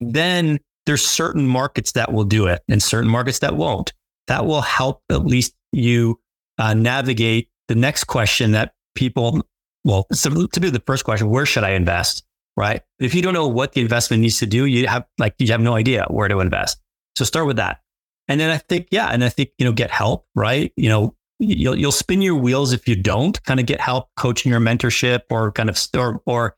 [0.00, 3.92] then there's certain markets that will do it and certain markets that won't.
[4.28, 6.20] That will help at least you
[6.58, 9.42] uh, navigate the next question that people,
[9.84, 12.26] well, so to be the first question, where should I invest?
[12.56, 12.82] right?
[12.98, 15.60] If you don't know what the investment needs to do, you have like you have
[15.60, 16.80] no idea where to invest.
[17.16, 17.80] So start with that.
[18.28, 20.72] And then I think, yeah, and I think, you know, get help, right?
[20.76, 24.52] You know, you'll you'll spin your wheels if you don't kind of get help coaching
[24.52, 26.56] or mentorship or kind of or or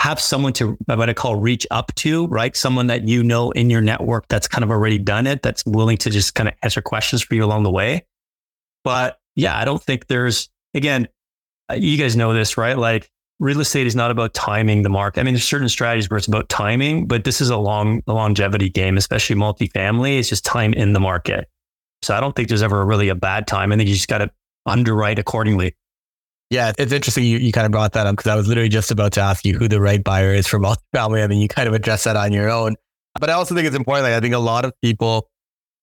[0.00, 2.56] have someone to what I call reach up to, right?
[2.56, 5.96] Someone that you know in your network that's kind of already done it, that's willing
[5.98, 8.06] to just kind of answer questions for you along the way.
[8.84, 11.08] But yeah, I don't think there's again,
[11.70, 12.78] uh, you guys know this, right?
[12.78, 15.20] Like real estate is not about timing the market.
[15.20, 18.12] I mean, there's certain strategies where it's about timing, but this is a long, a
[18.12, 20.18] longevity game, especially multifamily.
[20.18, 21.48] It's just time in the market.
[22.02, 23.72] So I don't think there's ever really a bad time.
[23.72, 24.30] I think you just got to
[24.66, 25.74] underwrite accordingly.
[26.50, 28.90] Yeah, it's interesting you, you kind of brought that up because I was literally just
[28.90, 31.22] about to ask you who the right buyer is for multifamily.
[31.22, 32.76] I mean, you kind of addressed that on your own.
[33.20, 34.04] But I also think it's important.
[34.04, 35.28] Like, I think a lot of people,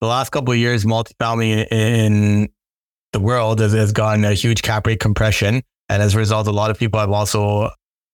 [0.01, 2.49] the last couple of years, multifamily in
[3.13, 5.61] the world has, has gone a huge cap rate compression.
[5.89, 7.69] And as a result, a lot of people have also,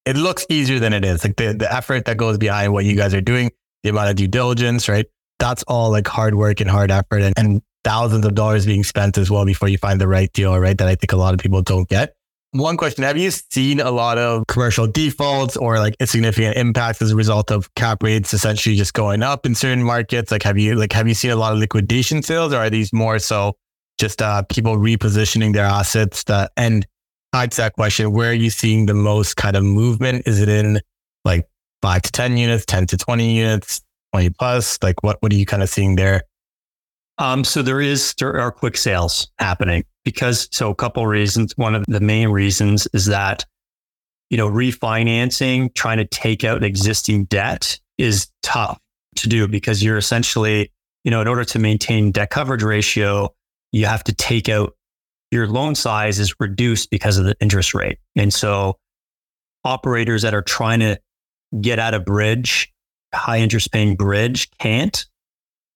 [0.06, 1.24] it looks easier than it is.
[1.24, 3.52] Like the, the effort that goes behind what you guys are doing,
[3.84, 5.06] the amount of due diligence, right?
[5.39, 9.18] That's all like hard work and hard effort and, and thousands of dollars being spent
[9.18, 10.78] as well before you find the right deal, right?
[10.78, 12.14] That I think a lot of people don't get.
[12.54, 17.12] One question Have you seen a lot of commercial defaults or like significant impact as
[17.12, 20.32] a result of cap rates essentially just going up in certain markets?
[20.32, 22.91] Like, have you, like, have you seen a lot of liquidation sales or are these
[22.91, 23.56] more so
[23.97, 26.86] just uh, people repositioning their assets that, and
[27.32, 30.24] tied to that question, where are you seeing the most kind of movement?
[30.28, 30.82] Is it in
[31.24, 31.47] like
[31.82, 33.82] five to 10 units, 10 to 20 units,
[34.14, 34.78] 20 plus?
[34.84, 36.24] Like what, what are you kind of seeing there?
[37.22, 41.53] Um, so there is, there are quick sales happening because, so a couple of reasons.
[41.55, 43.45] One of the main reasons is that,
[44.32, 48.80] you know, refinancing, trying to take out existing debt is tough
[49.17, 50.72] to do because you're essentially,
[51.03, 53.30] you know, in order to maintain debt coverage ratio,
[53.72, 54.74] you have to take out
[55.30, 57.99] your loan size is reduced because of the interest rate.
[58.15, 58.80] And so
[59.63, 60.99] operators that are trying to
[61.61, 62.74] get out of bridge,
[63.13, 65.05] high interest paying bridge can't,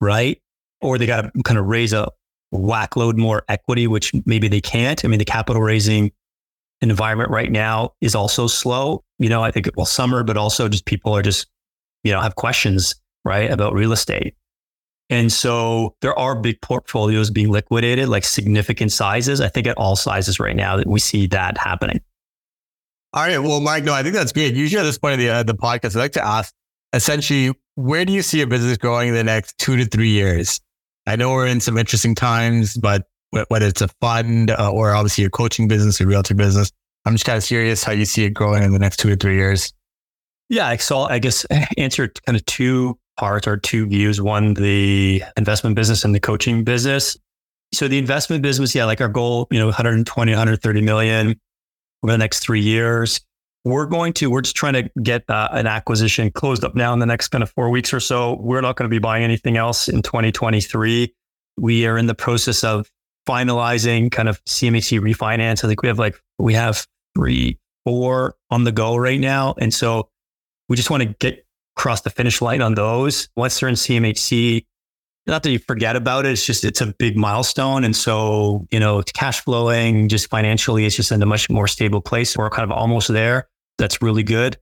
[0.01, 0.41] right?
[0.81, 2.09] Or they got to kind of raise a
[2.51, 5.03] whack load more equity, which maybe they can't.
[5.03, 6.11] I mean, the capital raising
[6.81, 9.03] environment right now is also slow.
[9.19, 11.47] You know, I think, well, summer, but also just people are just,
[12.03, 14.35] you know, have questions, right, about real estate.
[15.09, 19.39] And so there are big portfolios being liquidated, like significant sizes.
[19.39, 22.01] I think at all sizes right now that we see that happening.
[23.13, 23.37] All right.
[23.37, 24.55] Well, Mike, no, I think that's great.
[24.55, 26.53] Usually at this point of the, uh, the podcast, I'd like to ask
[26.95, 30.59] essentially, where do you see your business growing in the next two to three years?
[31.05, 33.03] I know we're in some interesting times, but
[33.49, 36.71] whether it's a fund uh, or obviously your coaching business or realtor business,
[37.05, 39.15] I'm just kind of curious how you see it growing in the next two or
[39.15, 39.73] three years.
[40.49, 41.45] Yeah, so I guess
[41.77, 44.21] answer kind of two parts or two views.
[44.21, 47.17] One, the investment business and the coaching business.
[47.73, 51.39] So the investment business, yeah, like our goal, you know, 120, 130 million
[52.03, 53.19] over the next three years.
[53.65, 56.99] We're going to, we're just trying to get uh, an acquisition closed up now in
[56.99, 58.37] the next kind of four weeks or so.
[58.39, 61.13] We're not going to be buying anything else in 2023.
[61.57, 62.91] We are in the process of
[63.27, 65.63] finalizing kind of CMHC refinance.
[65.63, 66.85] I think we have like, we have
[67.15, 69.55] three, four on the go right now.
[69.57, 70.09] And so
[70.69, 71.43] we just want to get
[71.75, 73.29] across the finish line on those.
[73.35, 74.63] Once they're in CMHC,
[75.25, 76.33] not that you forget about it.
[76.33, 77.83] It's just, it's a big milestone.
[77.83, 81.67] And so, you know, it's cash flowing just financially, it's just in a much more
[81.67, 82.37] stable place.
[82.37, 83.47] We're kind of almost there.
[83.77, 84.57] That's really good.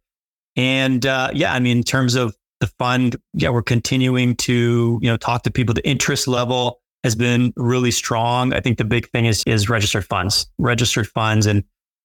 [0.55, 5.09] And uh, yeah, I mean, in terms of the fund, yeah, we're continuing to, you
[5.09, 5.73] know, talk to people.
[5.73, 8.53] The interest level has been really strong.
[8.53, 11.63] I think the big thing is, is registered funds, registered funds and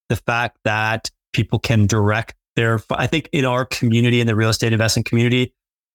[0.09, 4.49] the fact that people can direct their, I think in our community, in the real
[4.49, 5.55] estate investment community,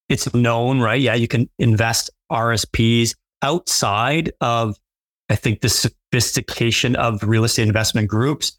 [0.09, 1.01] it's known, right?
[1.01, 4.77] Yeah, you can invest RSPs outside of,
[5.29, 8.57] I think, the sophistication of real estate investment groups.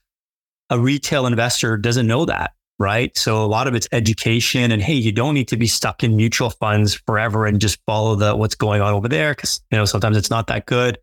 [0.71, 3.17] A retail investor doesn't know that, right?
[3.17, 6.17] So a lot of it's education and hey, you don't need to be stuck in
[6.17, 9.85] mutual funds forever and just follow the what's going on over there because you know
[9.85, 10.99] sometimes it's not that good.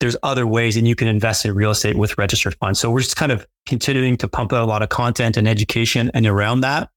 [0.00, 2.80] There's other ways, and you can invest in real estate with registered funds.
[2.80, 6.10] So we're just kind of continuing to pump out a lot of content and education
[6.14, 6.88] and around that,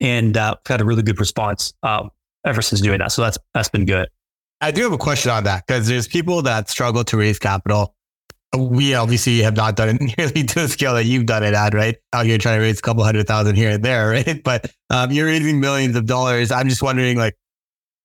[0.00, 2.10] and uh, got a really good response um,
[2.46, 3.12] ever since doing that.
[3.12, 4.08] So that's that's been good.
[4.60, 7.94] I do have a question on that because there's people that struggle to raise capital.
[8.56, 11.74] We obviously have not done it nearly to the scale that you've done it at,
[11.74, 11.96] right?
[12.12, 14.42] Out here trying to raise a couple hundred thousand here and there, right?
[14.42, 16.50] But um, you're raising millions of dollars.
[16.50, 17.36] I'm just wondering, like,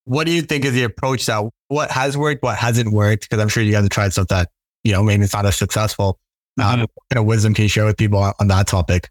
[0.06, 3.30] what do you think is the approach that what has worked, what hasn't worked?
[3.30, 4.50] Because I'm sure you guys have tried stuff that,
[4.84, 6.20] you know, maybe it's not as successful.
[6.60, 6.80] Um, mm-hmm.
[6.82, 9.10] what kind of wisdom can you share with people on, on that topic?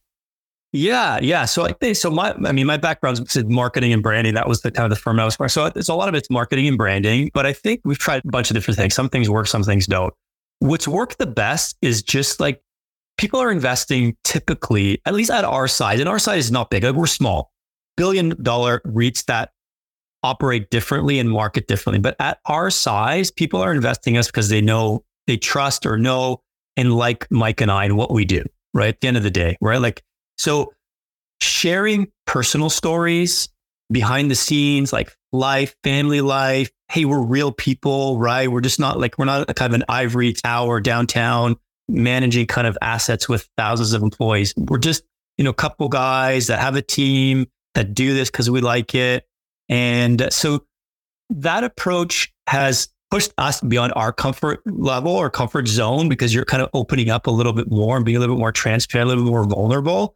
[0.72, 1.44] Yeah, yeah.
[1.44, 2.10] So I think so.
[2.10, 4.34] My, I mean, my background is marketing and branding.
[4.34, 5.48] That was the kind of the firm I was for.
[5.48, 7.30] So it's a lot of it's marketing and branding.
[7.34, 8.94] But I think we've tried a bunch of different things.
[8.94, 10.14] Some things work, some things don't.
[10.62, 12.62] What's worked the best is just like
[13.18, 16.84] people are investing typically, at least at our size, and our size is not big.
[16.84, 17.50] Like we're small,
[17.96, 19.50] billion dollar REITs that
[20.22, 21.98] operate differently and market differently.
[21.98, 26.42] But at our size, people are investing us because they know, they trust or know
[26.76, 28.44] and like Mike and I and what we do.
[28.72, 29.80] Right at the end of the day, right?
[29.80, 30.02] Like
[30.38, 30.72] so
[31.40, 33.48] sharing personal stories
[33.90, 36.70] behind the scenes, like life, family life.
[36.92, 38.50] Hey, we're real people, right?
[38.50, 41.56] We're just not like, we're not kind of an ivory tower downtown
[41.88, 44.52] managing kind of assets with thousands of employees.
[44.56, 45.02] We're just,
[45.38, 48.94] you know, a couple guys that have a team that do this because we like
[48.94, 49.26] it.
[49.68, 50.66] And so
[51.30, 56.62] that approach has pushed us beyond our comfort level or comfort zone because you're kind
[56.62, 59.08] of opening up a little bit more and being a little bit more transparent, a
[59.08, 60.14] little bit more vulnerable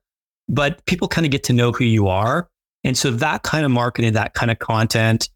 [0.48, 2.48] but people kind of get to know who you are.
[2.84, 5.28] And so that kind of marketing, that kind of content,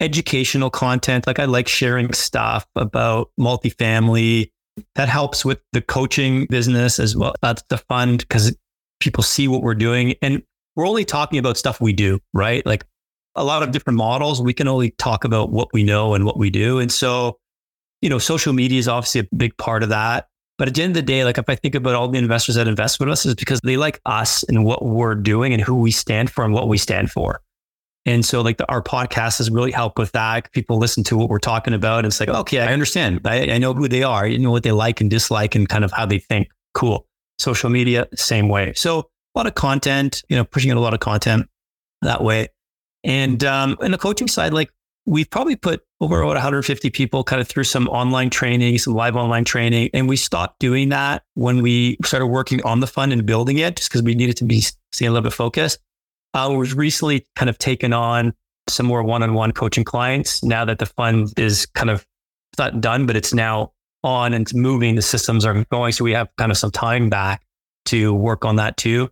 [0.00, 4.50] educational content, like I like sharing stuff about multifamily.
[4.96, 7.34] That helps with the coaching business as well.
[7.40, 8.56] That's the fund because
[9.00, 10.14] people see what we're doing.
[10.20, 10.42] And
[10.74, 12.64] we're only talking about stuff we do, right?
[12.66, 12.84] Like
[13.36, 16.38] a lot of different models, we can only talk about what we know and what
[16.38, 16.78] we do.
[16.80, 17.38] And so,
[18.02, 20.26] you know, social media is obviously a big part of that.
[20.56, 22.54] But at the end of the day, like if I think about all the investors
[22.54, 25.74] that invest with us, is because they like us and what we're doing and who
[25.74, 27.40] we stand for and what we stand for.
[28.06, 30.52] And so, like the, our podcast has really helped with that.
[30.52, 33.20] People listen to what we're talking about, and it's like, okay, I understand.
[33.24, 34.26] I, I know who they are.
[34.26, 36.48] You know what they like and dislike, and kind of how they think.
[36.74, 37.06] Cool.
[37.38, 38.72] Social media, same way.
[38.74, 40.22] So a lot of content.
[40.28, 41.48] You know, pushing out a lot of content
[42.02, 42.48] that way.
[43.04, 44.70] And um, in the coaching side, like
[45.06, 49.16] we've probably put over about 150 people kind of through some online training, some live
[49.16, 49.90] online training.
[49.92, 53.76] And we stopped doing that when we started working on the fund and building it
[53.76, 55.78] just because we needed to be staying a little bit focused.
[56.34, 58.34] Uh, we've recently kind of taken on
[58.68, 62.04] some more one-on-one coaching clients now that the fund is kind of
[62.58, 63.72] not done, but it's now
[64.02, 64.96] on and it's moving.
[64.96, 65.92] The systems are going.
[65.92, 67.42] So we have kind of some time back
[67.86, 69.10] to work on that too.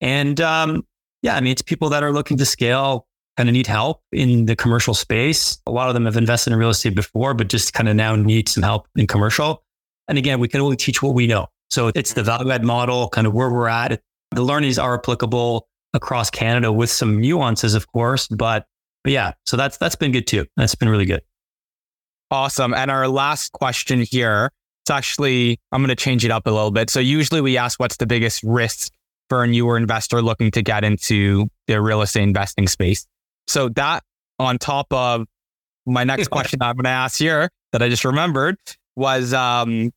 [0.00, 0.84] And um,
[1.22, 3.06] yeah, I mean, it's people that are looking to scale
[3.36, 5.58] kind of need help in the commercial space.
[5.66, 8.16] A lot of them have invested in real estate before, but just kind of now
[8.16, 9.62] need some help in commercial.
[10.08, 11.46] And again, we can only teach what we know.
[11.70, 14.00] So it's the value add model, kind of where we're at.
[14.32, 18.66] The learnings are applicable across Canada with some nuances, of course, but,
[19.02, 20.44] but yeah, so that's that's been good too.
[20.56, 21.22] That's been really good.
[22.30, 22.74] Awesome.
[22.74, 24.50] And our last question here,
[24.82, 26.90] it's actually I'm going to change it up a little bit.
[26.90, 28.92] So usually we ask what's the biggest risk
[29.28, 33.06] for a newer investor looking to get into the real estate investing space.
[33.46, 34.02] So that
[34.38, 35.26] on top of
[35.86, 38.56] my next question I'm going to ask here that I just remembered
[38.96, 39.92] was, um,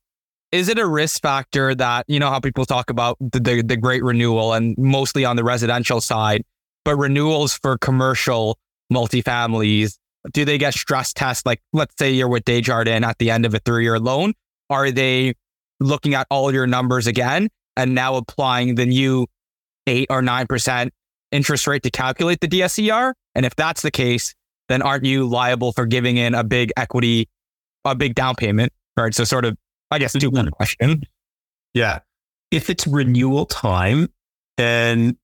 [0.52, 3.78] is it a risk factor that, you know, how people talk about the, the, the
[3.78, 6.44] great renewal and mostly on the residential side,
[6.86, 8.58] but renewals for commercial
[8.92, 9.98] multifamilies,
[10.32, 11.46] do they get stress tests?
[11.46, 14.34] Like, let's say you're with Desjardins at the end of a three year loan.
[14.70, 15.34] Are they
[15.80, 19.28] looking at all your numbers again and now applying the new
[19.86, 20.90] eight or 9%
[21.32, 23.14] interest rate to calculate the DSCR?
[23.36, 24.34] And if that's the case,
[24.70, 27.30] then aren't you liable for giving in a big equity,
[27.86, 28.74] a big down payment?
[28.98, 29.14] Right.
[29.14, 29.56] So, sort of,
[29.92, 31.04] I guess, two one question.
[31.74, 32.00] Yeah.
[32.52, 34.10] If it's renewal time,
[34.58, 35.18] then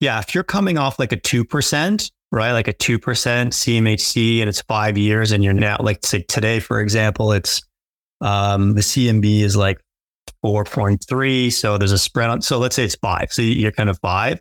[0.00, 2.52] yeah, if you're coming off like a 2%, right?
[2.52, 6.80] Like a 2% CMHC and it's five years and you're now, like, say today, for
[6.80, 7.62] example, it's
[8.20, 9.80] um, the CMB is like
[10.44, 11.52] 4.3.
[11.52, 13.32] So there's a spread on, so let's say it's five.
[13.32, 14.40] So you're kind of five.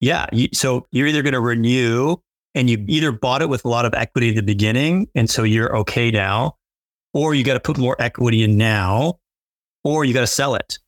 [0.00, 0.26] Yeah.
[0.32, 2.16] You, so you're either going to renew
[2.54, 5.08] and you either bought it with a lot of equity at the beginning.
[5.14, 6.56] And so you're okay now,
[7.12, 9.18] or you got to put more equity in now,
[9.84, 10.78] or you got to sell it.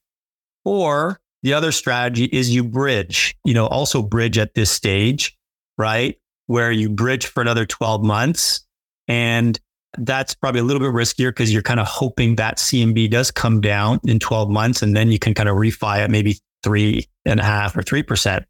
[0.65, 5.37] Or the other strategy is you bridge, you know, also bridge at this stage,
[5.77, 6.17] right?
[6.47, 8.65] Where you bridge for another 12 months.
[9.09, 9.59] And
[9.99, 13.61] that's probably a little bit riskier because you're kind of hoping that CMB does come
[13.61, 17.41] down in 12 months and then you can kind of refi at maybe three and
[17.41, 18.45] a half or 3%.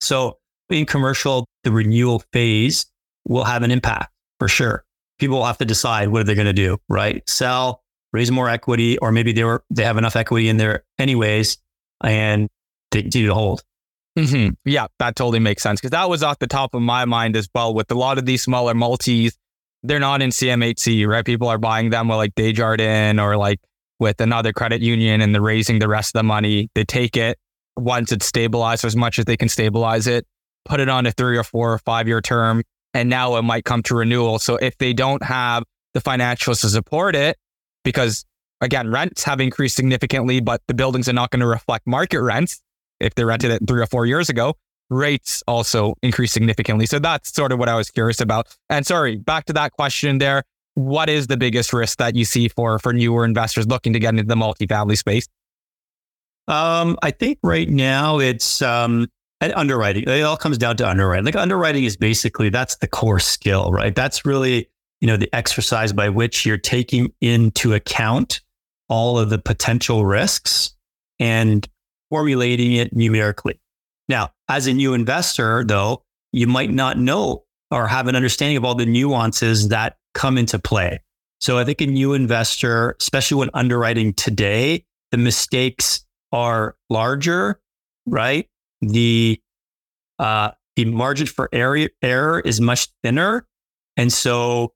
[0.00, 0.38] So
[0.70, 2.86] in commercial, the renewal phase
[3.26, 4.84] will have an impact for sure.
[5.18, 7.28] People have to decide what are they going to do, right?
[7.28, 11.58] Sell, raise more equity, or maybe they were they have enough equity in there anyways,
[12.02, 12.48] and
[12.90, 13.62] they continue to hold.
[14.18, 14.54] Mm-hmm.
[14.64, 17.48] Yeah, that totally makes sense because that was off the top of my mind as
[17.54, 17.72] well.
[17.72, 19.36] With a lot of these smaller multis,
[19.82, 21.24] they're not in CMHC, right?
[21.24, 23.60] People are buying them with like Desjardins or like
[24.00, 26.68] with another credit union and they're raising the rest of the money.
[26.74, 27.38] They take it
[27.76, 30.26] once it's stabilized as much as they can stabilize it,
[30.64, 32.62] put it on a three or four or five year term,
[32.98, 34.38] and now it might come to renewal.
[34.38, 37.36] So if they don't have the financials to support it,
[37.84, 38.24] because
[38.60, 42.60] again, rents have increased significantly, but the buildings are not going to reflect market rents
[43.00, 44.54] if they rented it three or four years ago
[44.90, 46.86] rates also increase significantly.
[46.86, 48.48] So that's sort of what I was curious about.
[48.70, 50.44] And sorry, back to that question there.
[50.74, 54.10] What is the biggest risk that you see for for newer investors looking to get
[54.10, 55.26] into the multifamily space?
[56.46, 59.08] Um, I think right now it's um,
[59.40, 60.04] underwriting.
[60.04, 61.24] It all comes down to underwriting.
[61.24, 63.94] Like underwriting is basically that's the core skill, right?
[63.94, 64.68] That's really
[65.00, 68.40] you know the exercise by which you're taking into account
[68.88, 70.74] all of the potential risks
[71.18, 71.68] and
[72.10, 73.60] formulating it numerically.
[74.08, 78.64] Now, as a new investor, though, you might not know or have an understanding of
[78.64, 81.00] all the nuances that come into play.
[81.40, 87.60] So I think a new investor, especially when underwriting today, the mistakes are larger,
[88.06, 88.48] right?
[88.80, 89.40] The
[90.18, 93.46] uh, the margin for error, error is much thinner,
[93.96, 94.72] and so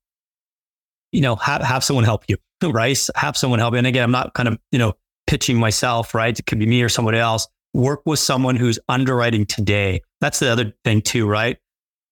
[1.12, 2.98] you know have have someone help you, right?
[3.14, 3.78] Have someone help you.
[3.78, 4.94] And again, I'm not kind of you know
[5.26, 6.38] pitching myself, right?
[6.38, 10.02] It could be me or someone else, work with someone who's underwriting today.
[10.20, 11.58] That's the other thing too, right?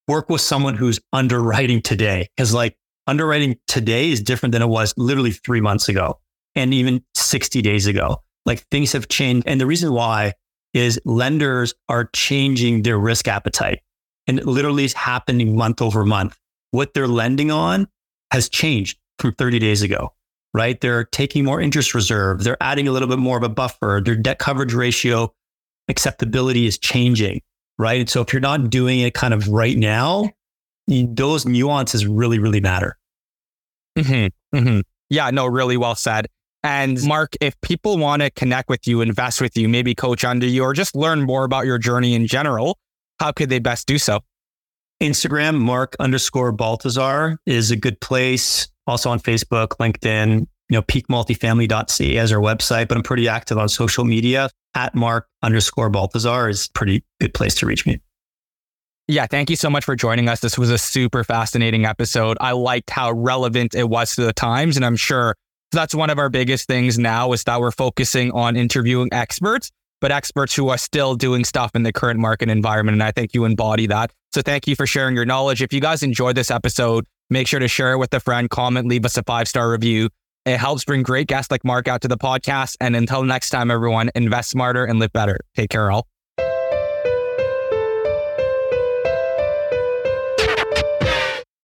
[0.09, 2.28] Work with someone who's underwriting today.
[2.38, 2.76] Cause like
[3.07, 6.18] underwriting today is different than it was literally three months ago
[6.55, 8.22] and even 60 days ago.
[8.47, 9.47] Like things have changed.
[9.47, 10.32] And the reason why
[10.74, 13.80] is lenders are changing their risk appetite
[14.26, 16.38] and it literally is happening month over month.
[16.70, 17.88] What they're lending on
[18.32, 20.14] has changed from 30 days ago,
[20.54, 20.80] right?
[20.80, 22.44] They're taking more interest reserve.
[22.44, 24.00] They're adding a little bit more of a buffer.
[24.04, 25.32] Their debt coverage ratio
[25.88, 27.42] acceptability is changing,
[27.78, 28.00] right?
[28.00, 30.30] And so if you're not doing it kind of right now,
[30.86, 32.96] those nuances really, really matter.
[33.98, 34.80] Mm-hmm, mm-hmm.
[35.08, 36.28] Yeah, no, really well said.
[36.62, 40.46] And Mark, if people want to connect with you, invest with you, maybe coach under
[40.46, 42.78] you, or just learn more about your journey in general,
[43.18, 44.20] how could they best do so?
[45.02, 48.68] Instagram, Mark underscore Baltazar is a good place.
[48.86, 53.68] Also on Facebook, LinkedIn, you know, peakmultifamily.ca as our website, but I'm pretty active on
[53.68, 58.00] social media at Mark underscore Baltazar is pretty good place to reach me.
[59.08, 60.40] Yeah, thank you so much for joining us.
[60.40, 62.36] This was a super fascinating episode.
[62.40, 65.34] I liked how relevant it was to the times, and I'm sure
[65.72, 70.10] that's one of our biggest things now is that we're focusing on interviewing experts, but
[70.10, 72.94] experts who are still doing stuff in the current market environment.
[72.94, 74.12] And I think you embody that.
[74.32, 75.62] So thank you for sharing your knowledge.
[75.62, 78.88] If you guys enjoyed this episode, make sure to share it with a friend, comment,
[78.88, 80.08] leave us a five star review.
[80.46, 82.76] It helps bring great guests like Mark out to the podcast.
[82.80, 85.38] And until next time, everyone, invest smarter and live better.
[85.54, 86.06] Take care, all.